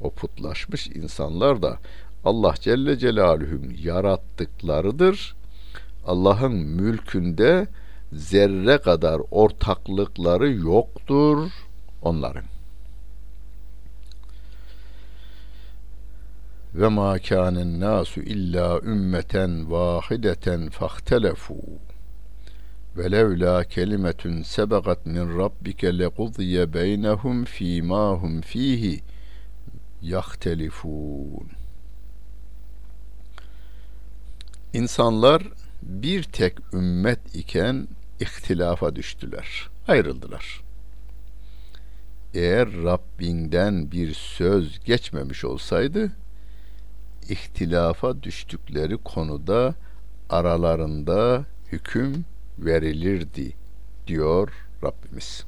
o 0.00 0.10
putlaşmış 0.10 0.86
insanlar 0.86 1.62
da 1.62 1.78
Allah 2.24 2.54
Celle 2.60 2.98
Celaluhu'nun 2.98 3.74
yarattıklarıdır. 3.82 5.36
Allah'ın 6.06 6.52
mülkünde 6.52 7.66
zerre 8.12 8.78
kadar 8.78 9.20
ortaklıkları 9.30 10.50
yoktur 10.52 11.50
onların. 12.02 12.57
Ve 16.78 16.88
ma 16.88 17.18
kânen 17.18 17.80
nasu 17.80 18.20
illa 18.20 18.80
ümmeten 18.80 19.70
vahideten 19.70 20.70
fahtelefu 20.70 21.58
ve 22.96 23.10
levla 23.12 23.64
kelimetun 23.64 24.42
sebegat 24.42 25.06
min 25.06 25.38
rabbike 25.38 25.98
lekudiye 25.98 26.74
beynehum 26.74 27.44
fîmâ 27.44 28.10
hum 28.20 28.40
fîhi 28.40 29.00
yahtelifûn 30.02 31.48
İnsanlar 34.72 35.42
bir 35.82 36.22
tek 36.22 36.54
ümmet 36.74 37.34
iken 37.34 37.88
ihtilafa 38.20 38.96
düştüler, 38.96 39.68
ayrıldılar. 39.88 40.60
Eğer 42.34 42.72
Rabbinden 42.72 43.90
bir 43.92 44.14
söz 44.14 44.80
geçmemiş 44.84 45.44
olsaydı, 45.44 46.12
ihtilafa 47.28 48.22
düştükleri 48.22 48.96
konuda 48.96 49.74
aralarında 50.30 51.44
hüküm 51.72 52.24
verilirdi 52.58 53.52
diyor 54.06 54.52
Rabbimiz. 54.84 55.44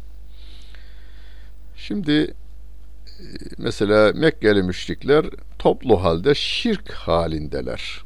Şimdi 1.76 2.12
e, 2.12 3.24
mesela 3.58 4.12
Mekkeli 4.12 4.62
müşrikler 4.62 5.26
toplu 5.58 6.02
halde 6.02 6.34
şirk 6.34 6.92
halindeler. 6.92 8.04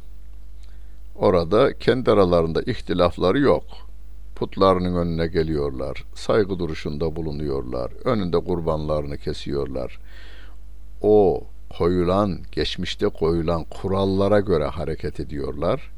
Orada 1.14 1.78
kendi 1.78 2.10
aralarında 2.10 2.62
ihtilafları 2.62 3.38
yok. 3.38 3.64
Putlarının 4.36 4.96
önüne 4.96 5.26
geliyorlar, 5.26 6.04
saygı 6.14 6.58
duruşunda 6.58 7.16
bulunuyorlar, 7.16 7.92
önünde 8.04 8.38
kurbanlarını 8.38 9.18
kesiyorlar. 9.18 9.98
O 11.02 11.44
koyulan, 11.78 12.38
geçmişte 12.52 13.08
koyulan 13.08 13.64
kurallara 13.64 14.40
göre 14.40 14.66
hareket 14.66 15.20
ediyorlar 15.20 15.90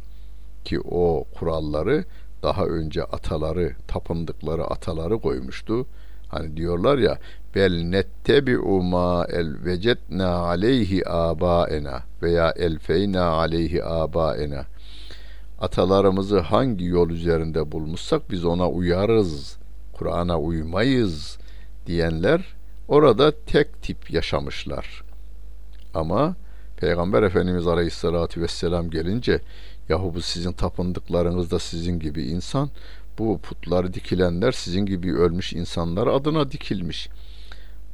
ki 0.64 0.80
o 0.80 1.24
kuralları 1.38 2.04
daha 2.42 2.64
önce 2.64 3.04
ataları, 3.04 3.72
tapındıkları 3.88 4.64
ataları 4.64 5.18
koymuştu. 5.18 5.86
Hani 6.28 6.56
diyorlar 6.56 6.98
ya 6.98 7.18
bel 7.54 7.82
nettebi'u 7.82 8.82
ma 8.82 9.26
el 9.28 9.64
vecetna 9.64 10.28
aleyhi 10.28 11.08
abaena 11.08 12.02
veya 12.22 12.50
elfeyna 12.50 13.24
aleyhi 13.24 13.84
abaena 13.84 14.64
atalarımızı 15.60 16.40
hangi 16.40 16.84
yol 16.84 17.10
üzerinde 17.10 17.72
bulmuşsak 17.72 18.30
biz 18.30 18.44
ona 18.44 18.68
uyarız, 18.70 19.56
Kur'an'a 19.92 20.38
uymayız 20.38 21.38
diyenler 21.86 22.56
orada 22.88 23.32
tek 23.46 23.82
tip 23.82 24.10
yaşamışlar. 24.10 25.05
Ama 25.96 26.36
Peygamber 26.76 27.22
Efendimiz 27.22 27.66
Aleyhisselatü 27.66 28.42
Vesselam 28.42 28.90
gelince 28.90 29.40
yahu 29.88 30.14
bu 30.14 30.20
sizin 30.20 30.52
tapındıklarınız 30.52 31.50
da 31.50 31.58
sizin 31.58 31.98
gibi 31.98 32.22
insan 32.22 32.70
bu 33.18 33.38
putları 33.38 33.94
dikilenler 33.94 34.52
sizin 34.52 34.86
gibi 34.86 35.14
ölmüş 35.14 35.52
insanlar 35.52 36.06
adına 36.06 36.52
dikilmiş. 36.52 37.08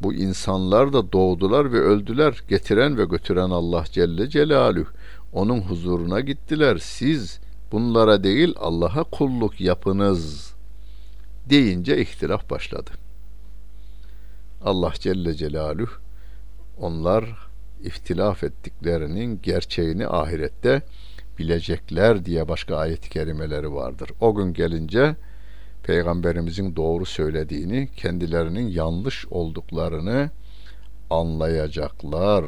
Bu 0.03 0.15
insanlar 0.15 0.93
da 0.93 1.13
doğdular 1.13 1.73
ve 1.73 1.81
öldüler. 1.81 2.43
Getiren 2.49 2.99
ve 2.99 3.05
götüren 3.05 3.51
Allah 3.51 3.85
Celle 3.85 4.29
Celaluhu. 4.29 4.91
Onun 5.33 5.61
huzuruna 5.61 6.21
gittiler. 6.21 6.79
Siz 6.79 7.41
bunlara 7.73 8.25
değil 8.25 8.55
Allah'a 8.61 9.05
kulluk 9.05 9.61
yapınız 9.61 10.55
deyince 11.51 12.01
ihtilaf 12.01 12.51
başladı. 12.51 12.91
Allah 14.65 14.93
Celle 15.01 15.35
Celaluhu 15.35 15.93
onlar 16.81 17.52
ihtilaf 17.85 18.45
ettiklerinin 18.45 19.41
gerçeğini 19.43 20.07
ahirette 20.07 20.83
bilecekler 21.39 22.25
diye 22.25 22.49
başka 22.49 22.77
ayet-i 22.77 23.11
kerimeleri 23.11 23.75
vardır. 23.75 24.11
O 24.21 24.35
gün 24.35 24.53
gelince 24.53 25.17
peygamberimizin 25.83 26.77
doğru 26.77 27.07
söylediğini, 27.07 27.89
kendilerinin 27.97 28.69
yanlış 28.69 29.27
olduklarını 29.27 30.31
anlayacaklar 31.11 32.45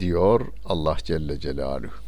diyor 0.00 0.40
Allah 0.64 0.96
Celle 1.04 1.40
Celaluhu 1.40 2.04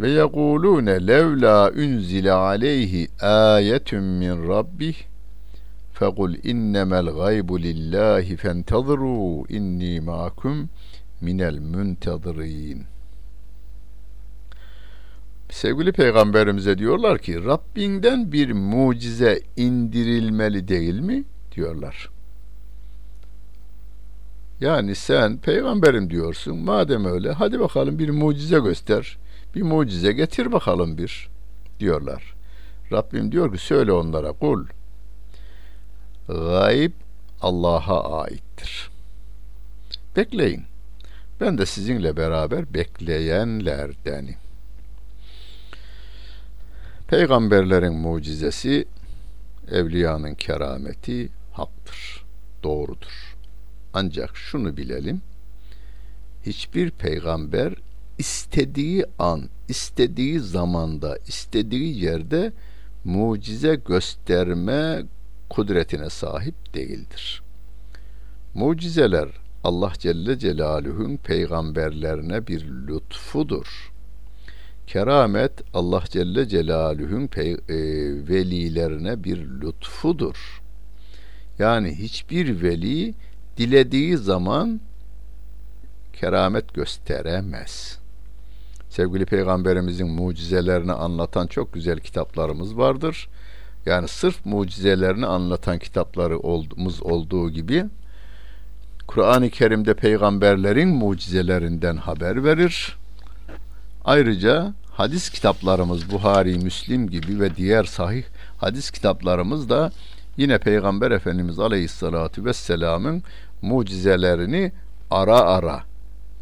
ve 0.00 0.10
yekulune 0.10 1.06
levla 1.06 1.70
unzile 1.70 2.32
aleyhi 2.32 3.08
ayetun 3.20 4.02
min 4.02 4.48
rabbih 4.48 4.96
fekul 5.98 6.34
innemel 6.44 7.06
gaybu 7.06 7.62
lillahi 7.62 8.36
fentazru 8.36 9.44
inni 9.48 10.00
ma'akum 10.00 10.68
minel 11.20 11.58
muntazirin 11.58 12.84
Sevgili 15.50 15.92
peygamberimize 15.92 16.78
diyorlar 16.78 17.18
ki 17.18 17.44
Rabbinden 17.44 18.32
bir 18.32 18.52
mucize 18.52 19.40
indirilmeli 19.56 20.68
değil 20.68 21.00
mi? 21.00 21.24
diyorlar. 21.54 22.10
Yani 24.60 24.94
sen 24.94 25.38
peygamberim 25.38 26.10
diyorsun. 26.10 26.56
Madem 26.56 27.04
öyle 27.04 27.32
hadi 27.32 27.60
bakalım 27.60 27.98
bir 27.98 28.10
mucize 28.10 28.58
göster 28.58 29.18
bir 29.54 29.62
mucize 29.62 30.12
getir 30.12 30.52
bakalım 30.52 30.98
bir 30.98 31.28
diyorlar. 31.80 32.34
Rabbim 32.92 33.32
diyor 33.32 33.52
ki 33.52 33.58
söyle 33.58 33.92
onlara 33.92 34.32
kul 34.32 34.66
gayb 36.28 36.92
Allah'a 37.40 38.22
aittir. 38.22 38.90
Bekleyin. 40.16 40.62
Ben 41.40 41.58
de 41.58 41.66
sizinle 41.66 42.16
beraber 42.16 42.74
bekleyenlerdenim. 42.74 44.36
Peygamberlerin 47.08 47.94
mucizesi, 47.94 48.84
evliyanın 49.70 50.34
kerameti 50.34 51.28
haktır, 51.52 52.24
doğrudur. 52.62 53.36
Ancak 53.94 54.36
şunu 54.36 54.76
bilelim, 54.76 55.22
hiçbir 56.46 56.90
peygamber 56.90 57.74
istediği 58.18 59.04
an, 59.18 59.48
istediği 59.68 60.40
zamanda, 60.40 61.18
istediği 61.26 62.04
yerde 62.04 62.52
mucize 63.04 63.74
gösterme 63.74 65.02
kudretine 65.50 66.10
sahip 66.10 66.74
değildir. 66.74 67.42
Mucizeler 68.54 69.28
Allah 69.64 69.92
Celle 69.98 70.38
Celaluhu'nun 70.38 71.16
peygamberlerine 71.16 72.46
bir 72.46 72.64
lütfudur. 72.88 73.92
Keramet 74.86 75.52
Allah 75.74 76.02
Celle 76.06 76.48
Celaluhu'nun 76.48 77.28
e, 77.36 77.48
velilerine 78.28 79.24
bir 79.24 79.38
lütfudur. 79.38 80.62
Yani 81.58 81.94
hiçbir 81.98 82.62
veli 82.62 83.14
dilediği 83.56 84.16
zaman 84.16 84.80
keramet 86.12 86.74
gösteremez 86.74 87.98
sevgili 88.96 89.26
peygamberimizin 89.26 90.08
mucizelerini 90.08 90.92
anlatan 90.92 91.46
çok 91.46 91.72
güzel 91.72 92.00
kitaplarımız 92.00 92.76
vardır. 92.76 93.28
Yani 93.86 94.08
sırf 94.08 94.46
mucizelerini 94.46 95.26
anlatan 95.26 95.78
kitaplarımız 95.78 97.02
olduğu 97.02 97.50
gibi 97.50 97.84
Kur'an-ı 99.06 99.50
Kerim'de 99.50 99.94
peygamberlerin 99.94 100.88
mucizelerinden 100.88 101.96
haber 101.96 102.44
verir. 102.44 102.96
Ayrıca 104.04 104.74
hadis 104.90 105.30
kitaplarımız 105.30 106.10
Buhari, 106.10 106.58
Müslim 106.58 107.10
gibi 107.10 107.40
ve 107.40 107.56
diğer 107.56 107.84
sahih 107.84 108.24
hadis 108.58 108.90
kitaplarımız 108.90 109.68
da 109.68 109.92
yine 110.36 110.58
Peygamber 110.58 111.10
Efendimiz 111.10 111.58
Aleyhisselatü 111.58 112.44
Vesselam'ın 112.44 113.22
mucizelerini 113.62 114.72
ara 115.10 115.40
ara 115.40 115.82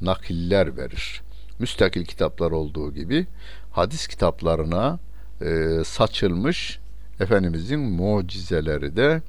nakiller 0.00 0.76
verir 0.76 1.24
müstakil 1.58 2.04
kitaplar 2.04 2.50
olduğu 2.50 2.94
gibi 2.94 3.26
hadis 3.72 4.06
kitaplarına 4.06 4.98
e, 5.40 5.84
saçılmış 5.84 6.78
Efendimizin 7.20 7.80
mucizeleri 7.80 8.96
de 8.96 9.22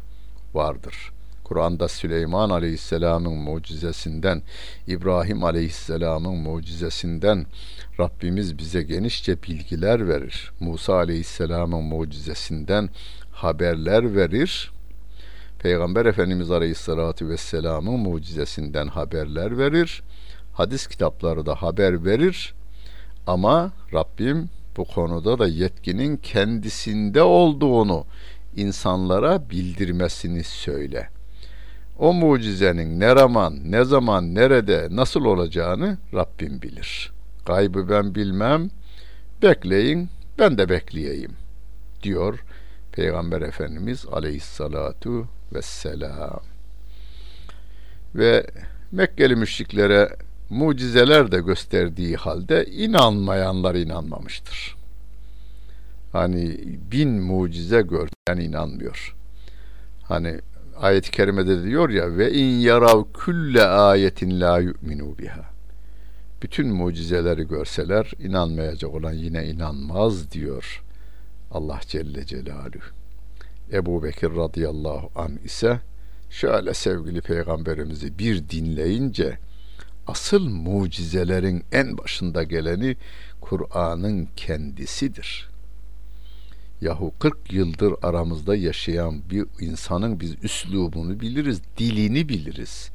vardır. 0.54 1.12
Kur'an'da 1.44 1.88
Süleyman 1.88 2.50
Aleyhisselam'ın 2.50 3.38
mucizesinden, 3.38 4.42
İbrahim 4.88 5.44
Aleyhisselam'ın 5.44 6.36
mucizesinden 6.36 7.46
Rabbimiz 8.00 8.58
bize 8.58 8.82
genişçe 8.82 9.44
bilgiler 9.44 10.08
verir. 10.08 10.52
Musa 10.60 10.96
Aleyhisselam'ın 10.96 11.84
mucizesinden 11.84 12.90
haberler 13.32 14.16
verir. 14.16 14.72
Peygamber 15.60 16.06
Efendimiz 16.06 16.52
Aleyhisselatü 16.52 17.30
Vesselam'ın 17.30 18.00
mucizesinden 18.00 18.88
haberler 18.88 19.58
verir 19.58 20.04
hadis 20.56 20.88
kitapları 20.88 21.46
da 21.46 21.56
haber 21.56 22.06
verir 22.06 22.54
ama 23.28 23.72
Rabbim 23.94 24.50
bu 24.78 24.86
konuda 24.86 25.40
da 25.40 25.48
yetkinin 25.48 26.18
kendisinde 26.18 27.22
olduğunu 27.22 28.06
insanlara 28.56 29.50
bildirmesini 29.50 30.44
söyle. 30.44 31.10
O 32.00 32.14
mucizenin 32.14 33.00
ne 33.00 33.16
zaman, 33.16 33.72
ne 33.72 33.84
zaman, 33.84 34.36
nerede, 34.36 34.88
nasıl 34.92 35.26
olacağını 35.26 35.98
Rabbim 36.14 36.62
bilir. 36.62 37.12
Gaybı 37.46 37.90
ben 37.90 38.16
bilmem. 38.16 38.70
Bekleyin, 39.42 40.10
ben 40.40 40.58
de 40.58 40.70
bekleyeyim 40.70 41.32
diyor 42.04 42.44
Peygamber 42.92 43.42
Efendimiz 43.42 44.06
aleyhissalatu 44.12 45.28
vesselam. 45.54 46.42
Ve 48.16 48.46
Mekkeli 48.92 49.36
müşriklere 49.36 50.10
mucizeler 50.50 51.32
de 51.32 51.40
gösterdiği 51.40 52.16
halde 52.16 52.66
inanmayanlar 52.66 53.76
inanmamıştır. 53.76 54.76
Hani 56.12 56.58
bin 56.92 57.10
mucize 57.10 57.82
görsen 57.82 58.42
inanmıyor. 58.42 59.16
Hani 60.04 60.40
ayet-i 60.78 61.12
kerimede 61.12 61.64
diyor 61.64 61.90
ya 61.90 62.18
ve 62.18 62.34
in 62.34 62.60
yarav 62.60 63.04
külle 63.14 63.66
ayetin 63.66 64.42
la 64.42 64.60
yu'minu 64.60 65.18
biha. 65.18 65.46
Bütün 66.42 66.68
mucizeleri 66.68 67.48
görseler 67.48 68.12
inanmayacak 68.20 68.94
olan 68.94 69.14
yine 69.14 69.48
inanmaz 69.48 70.32
diyor 70.32 70.84
Allah 71.52 71.80
Celle 71.88 72.26
Celaluhu. 72.26 72.86
Ebu 73.74 74.04
Bekir 74.04 74.36
radıyallahu 74.36 75.10
an 75.16 75.40
ise 75.44 75.80
şöyle 76.30 76.74
sevgili 76.74 77.22
peygamberimizi 77.22 78.20
bir 78.20 78.50
dinleyince 78.50 79.38
asıl 80.08 80.50
mucizelerin 80.50 81.64
en 81.72 81.98
başında 81.98 82.44
geleni 82.44 82.96
Kur'an'ın 83.42 84.28
kendisidir. 84.36 85.50
Yahu 86.82 87.14
40 87.20 87.54
yıldır 87.54 87.94
aramızda 88.02 88.56
yaşayan 88.56 89.22
bir 89.30 89.46
insanın 89.60 90.20
biz 90.20 90.36
üslubunu 90.44 91.20
biliriz, 91.20 91.62
dilini 91.78 92.30
biliriz. 92.30 92.90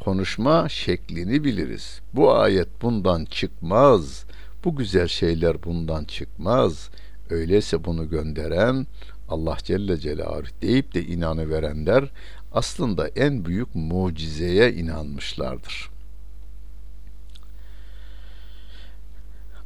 Konuşma 0.00 0.68
şeklini 0.68 1.44
biliriz. 1.44 2.00
Bu 2.14 2.34
ayet 2.34 2.68
bundan 2.82 3.24
çıkmaz. 3.24 4.24
Bu 4.64 4.76
güzel 4.76 5.08
şeyler 5.08 5.62
bundan 5.62 6.04
çıkmaz. 6.04 6.90
Öyleyse 7.30 7.84
bunu 7.84 8.10
gönderen 8.10 8.86
Allah 9.28 9.56
Celle 9.62 9.96
Celaluhu 9.96 10.50
deyip 10.62 10.94
de 10.94 11.04
inanı 11.04 11.50
verenler 11.50 12.10
aslında 12.52 13.08
en 13.08 13.44
büyük 13.44 13.74
mucizeye 13.74 14.72
inanmışlardır. 14.72 15.91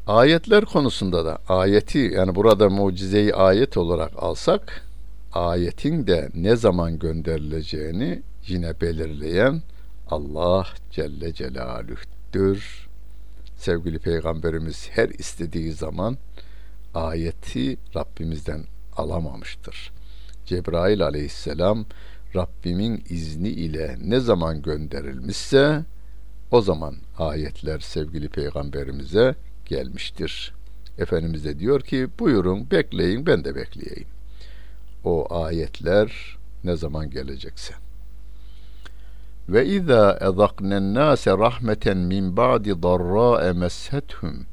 Ayetler 0.07 0.65
konusunda 0.65 1.25
da 1.25 1.39
ayeti 1.49 1.99
yani 1.99 2.35
burada 2.35 2.69
mucizeyi 2.69 3.35
ayet 3.35 3.77
olarak 3.77 4.13
alsak 4.17 4.83
ayetin 5.33 6.07
de 6.07 6.29
ne 6.35 6.57
zaman 6.57 6.99
gönderileceğini 6.99 8.23
yine 8.47 8.81
belirleyen 8.81 9.63
Allah 10.11 10.67
Celle 10.91 11.35
Celaluh'tür. 11.35 12.89
Sevgili 13.57 13.99
Peygamberimiz 13.99 14.89
her 14.91 15.09
istediği 15.09 15.73
zaman 15.73 16.17
ayeti 16.95 17.77
Rabbimizden 17.97 18.65
alamamıştır. 18.97 19.93
Cebrail 20.45 21.03
aleyhisselam 21.03 21.85
Rabbimin 22.37 23.05
izni 23.09 23.49
ile 23.49 23.97
ne 24.05 24.21
zaman 24.21 24.63
gönderilmişse 24.63 25.85
o 26.51 26.61
zaman 26.61 26.97
ayetler 27.19 27.81
sevgili 27.81 28.29
peygamberimize 28.29 29.35
gelmiştir. 29.67 30.53
Efendimiz 30.99 31.45
de 31.45 31.59
diyor 31.59 31.81
ki 31.81 32.09
buyurun 32.19 32.71
bekleyin 32.71 33.27
ben 33.27 33.45
de 33.45 33.55
bekleyeyim. 33.55 34.09
O 35.05 35.35
ayetler 35.35 36.37
ne 36.65 36.77
zaman 36.77 37.11
gelecekse. 37.11 37.75
Ve 39.49 39.67
izâ 39.67 40.19
ezaknen 40.21 40.95
nâse 40.95 41.31
rahmeten 41.31 41.99
min 41.99 42.37
ba'di 42.37 42.83
darrâe 42.83 43.53
meshethum 43.53 44.47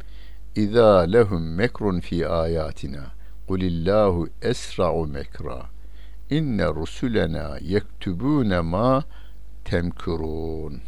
izâ 0.55 0.99
lehum 0.99 1.55
mekrun 1.55 1.99
fi 1.99 2.27
ayatina 2.27 3.05
kulillahu 3.47 4.27
esra'u 4.41 5.07
mekra 5.07 5.65
inne 6.29 6.67
rusulena 6.67 7.57
yektubune 7.61 8.61
ma 8.61 9.03
temkurun 9.65 10.81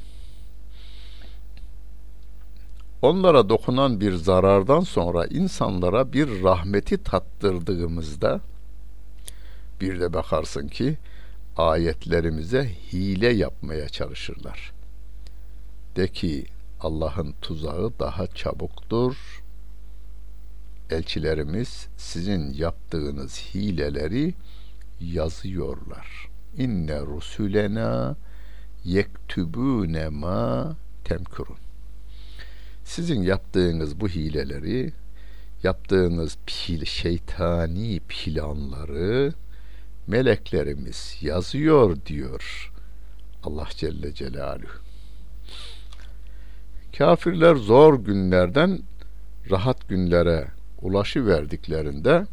onlara 3.06 3.50
dokunan 3.50 4.02
bir 4.02 4.14
zarardan 4.14 4.80
sonra 4.80 5.26
insanlara 5.26 6.14
bir 6.14 6.44
rahmeti 6.44 7.04
tattırdığımızda 7.04 8.42
bir 9.82 10.00
de 10.00 10.14
bakarsın 10.14 10.68
ki 10.68 10.98
ayetlerimize 11.58 12.72
hile 12.94 13.34
yapmaya 13.34 13.90
çalışırlar. 13.90 14.72
De 15.96 16.08
ki 16.08 16.46
Allah'ın 16.82 17.34
tuzağı 17.42 17.92
daha 18.00 18.28
çabuktur. 18.28 19.44
Elçilerimiz 20.90 21.88
sizin 21.98 22.54
yaptığınız 22.54 23.40
hileleri 23.40 24.34
yazıyorlar. 25.02 26.30
İnne 26.58 27.02
rusulena 27.02 28.16
yektubune 28.84 30.10
ma 30.10 30.76
temkurun. 31.04 31.65
Sizin 32.86 33.22
yaptığınız 33.22 34.00
bu 34.00 34.08
hileleri, 34.08 34.94
yaptığınız 35.64 36.38
pil, 36.46 36.86
şeytani 36.86 38.00
planları 38.00 39.34
meleklerimiz 40.08 41.18
yazıyor 41.22 41.98
diyor 42.06 42.72
Allah 43.44 43.68
Celle 43.70 44.14
Celaluhu. 44.14 44.80
Kafirler 46.98 47.56
zor 47.56 48.00
günlerden 48.00 48.80
rahat 49.52 49.90
günlere 49.90 50.48
ulaşı 50.82 51.26
verdiklerinde 51.26 52.26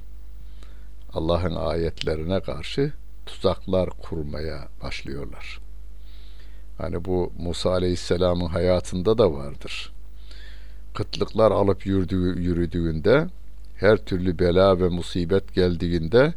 Allah'ın 1.13 1.55
ayetlerine 1.55 2.41
karşı 2.41 2.93
tuzaklar 3.27 3.91
kurmaya 3.91 4.69
başlıyorlar. 4.83 5.61
Hani 6.79 7.05
bu 7.05 7.33
Musa 7.39 7.71
Aleyhisselam'ın 7.71 8.49
hayatında 8.49 9.19
da 9.19 9.33
vardır. 9.33 9.93
Kıtlıklar 10.95 11.51
alıp 11.51 11.87
yürüdüğü, 11.87 12.43
yürüdüğünde 12.43 13.27
her 13.77 13.97
türlü 13.97 14.39
bela 14.39 14.81
ve 14.81 14.89
musibet 14.89 15.55
geldiğinde 15.55 16.35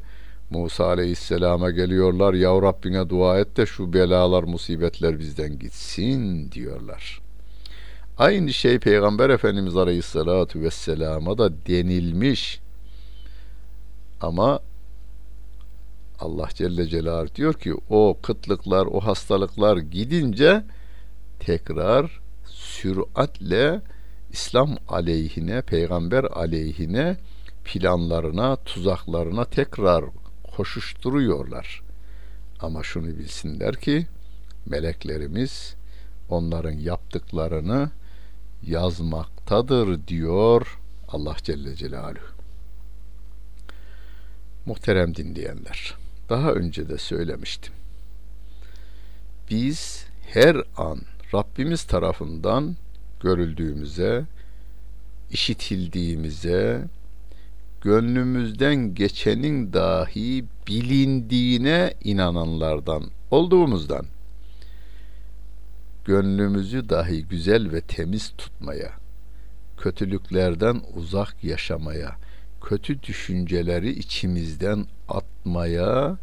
Musa 0.49 0.85
Aleyhisselam'a 0.85 1.71
geliyorlar. 1.71 2.33
Ya 2.33 2.61
Rabbine 2.61 3.09
dua 3.09 3.39
et 3.39 3.57
de 3.57 3.65
şu 3.65 3.93
belalar, 3.93 4.43
musibetler 4.43 5.19
bizden 5.19 5.59
gitsin 5.59 6.51
diyorlar. 6.51 7.21
Aynı 8.17 8.53
şey 8.53 8.79
Peygamber 8.79 9.29
Efendimiz 9.29 9.77
Aleyhisselatü 9.77 10.61
Vesselam'a 10.61 11.37
da 11.37 11.65
denilmiş. 11.67 12.59
Ama 14.21 14.59
Allah 16.19 16.49
Celle 16.53 16.87
Celaluhu 16.87 17.35
diyor 17.35 17.53
ki 17.53 17.75
o 17.89 18.17
kıtlıklar, 18.21 18.85
o 18.85 18.99
hastalıklar 18.99 19.77
gidince 19.77 20.63
tekrar 21.39 22.21
süratle 22.45 23.81
İslam 24.35 24.77
aleyhine, 24.87 25.61
peygamber 25.61 26.23
aleyhine 26.23 27.17
planlarına, 27.63 28.55
tuzaklarına 28.55 29.45
tekrar 29.45 30.05
koşuşturuyorlar. 30.55 31.81
Ama 32.59 32.83
şunu 32.83 33.07
bilsinler 33.07 33.75
ki 33.75 34.07
meleklerimiz 34.65 35.75
onların 36.29 36.71
yaptıklarını 36.71 37.89
yazmaktadır 38.63 40.07
diyor 40.07 40.79
Allah 41.07 41.35
Celle 41.43 41.75
Celaluhu. 41.75 42.35
Muhterem 44.65 45.15
dinleyenler, 45.15 45.95
daha 46.29 46.51
önce 46.51 46.89
de 46.89 46.97
söylemiştim. 46.97 47.73
Biz 49.49 50.05
her 50.33 50.55
an 50.77 51.01
Rabbimiz 51.33 51.83
tarafından 51.83 52.75
görüldüğümüze, 53.19 54.25
işitildiğimize, 55.31 56.85
gönlümüzden 57.81 58.95
geçenin 58.95 59.73
dahi 59.73 60.45
bilindiğine 60.67 61.93
inananlardan 62.03 63.03
olduğumuzdan 63.31 64.05
gönlümüzü 66.05 66.89
dahi 66.89 67.23
güzel 67.23 67.71
ve 67.71 67.81
temiz 67.81 68.33
tutmaya, 68.37 68.91
kötülüklerden 69.77 70.81
uzak 70.95 71.43
yaşamaya, 71.43 72.15
kötü 72.61 73.03
düşünceleri 73.03 73.89
içimizden 73.89 74.85
atmaya, 75.09 76.17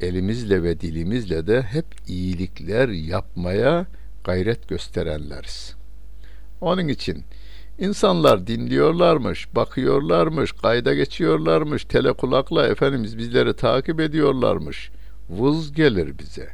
elimizle 0.00 0.62
ve 0.62 0.80
dilimizle 0.80 1.46
de 1.46 1.62
hep 1.62 1.86
iyilikler 2.08 2.88
yapmaya 2.88 3.86
gayret 4.24 4.68
gösterenleriz. 4.68 5.76
Onun 6.60 6.88
için 6.88 7.24
insanlar 7.78 8.46
dinliyorlarmış, 8.46 9.54
bakıyorlarmış, 9.54 10.52
kayda 10.52 10.94
geçiyorlarmış, 10.94 11.84
telekulakla 11.84 12.66
Efendimiz 12.66 13.18
bizleri 13.18 13.56
takip 13.56 14.00
ediyorlarmış. 14.00 14.90
Vız 15.30 15.72
gelir 15.72 16.18
bize. 16.18 16.48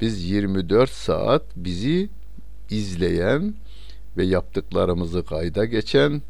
Biz 0.00 0.30
24 0.30 0.90
saat 0.90 1.42
bizi 1.56 2.08
izleyen 2.70 3.54
ve 4.16 4.24
yaptıklarımızı 4.24 5.24
kayda 5.24 5.64
geçen 5.64 6.22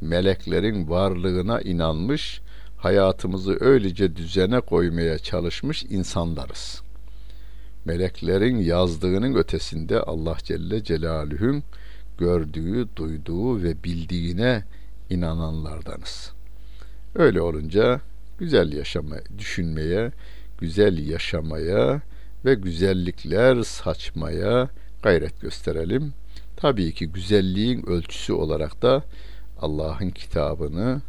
meleklerin 0.00 0.90
varlığına 0.90 1.60
inanmış, 1.60 2.40
hayatımızı 2.76 3.56
öylece 3.60 4.16
düzene 4.16 4.60
koymaya 4.60 5.18
çalışmış 5.18 5.84
insanlarız. 5.84 6.82
Meleklerin 7.84 8.56
yazdığının 8.56 9.34
ötesinde 9.34 10.00
Allah 10.00 10.36
Celle 10.44 10.84
Celaluhu'nun 10.84 11.62
gördüğü, 12.20 12.88
duyduğu 12.96 13.62
ve 13.62 13.84
bildiğine 13.84 14.64
inananlardanız. 15.10 16.32
Öyle 17.14 17.40
olunca 17.40 18.00
güzel 18.38 18.72
yaşamaya, 18.72 19.22
düşünmeye, 19.38 20.12
güzel 20.58 21.08
yaşamaya 21.08 22.02
ve 22.44 22.54
güzellikler 22.54 23.62
saçmaya 23.62 24.68
gayret 25.02 25.40
gösterelim. 25.40 26.12
Tabii 26.56 26.94
ki 26.94 27.06
güzelliğin 27.06 27.86
ölçüsü 27.86 28.32
olarak 28.32 28.82
da 28.82 29.04
Allah'ın 29.60 30.10
kitabını, 30.10 31.02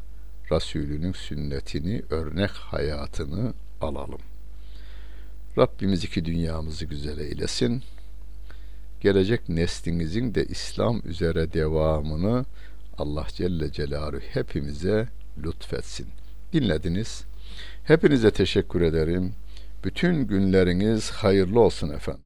Resulünün 0.52 1.12
sünnetini, 1.12 2.02
örnek 2.10 2.52
hayatını 2.52 3.54
alalım. 3.82 4.22
Rabbimiz 5.58 6.04
iki 6.04 6.26
dünyamızı 6.26 6.86
güzel 6.86 7.18
eylesin. 7.18 7.84
Gelecek 9.02 9.50
neslinizin 9.50 10.36
de 10.36 10.46
İslam 10.46 11.02
üzere 11.06 11.54
devamını 11.54 12.46
Allah 12.98 13.28
Celle 13.30 13.72
Celaluhu 13.72 14.20
hepimize 14.20 15.08
lütfetsin. 15.44 16.08
Dinlediniz. 16.54 17.24
Hepinize 17.84 18.32
teşekkür 18.32 18.82
ederim. 18.82 19.34
Bütün 19.84 20.28
günleriniz 20.28 21.12
hayırlı 21.12 21.60
olsun 21.60 21.90
efendim. 21.90 22.20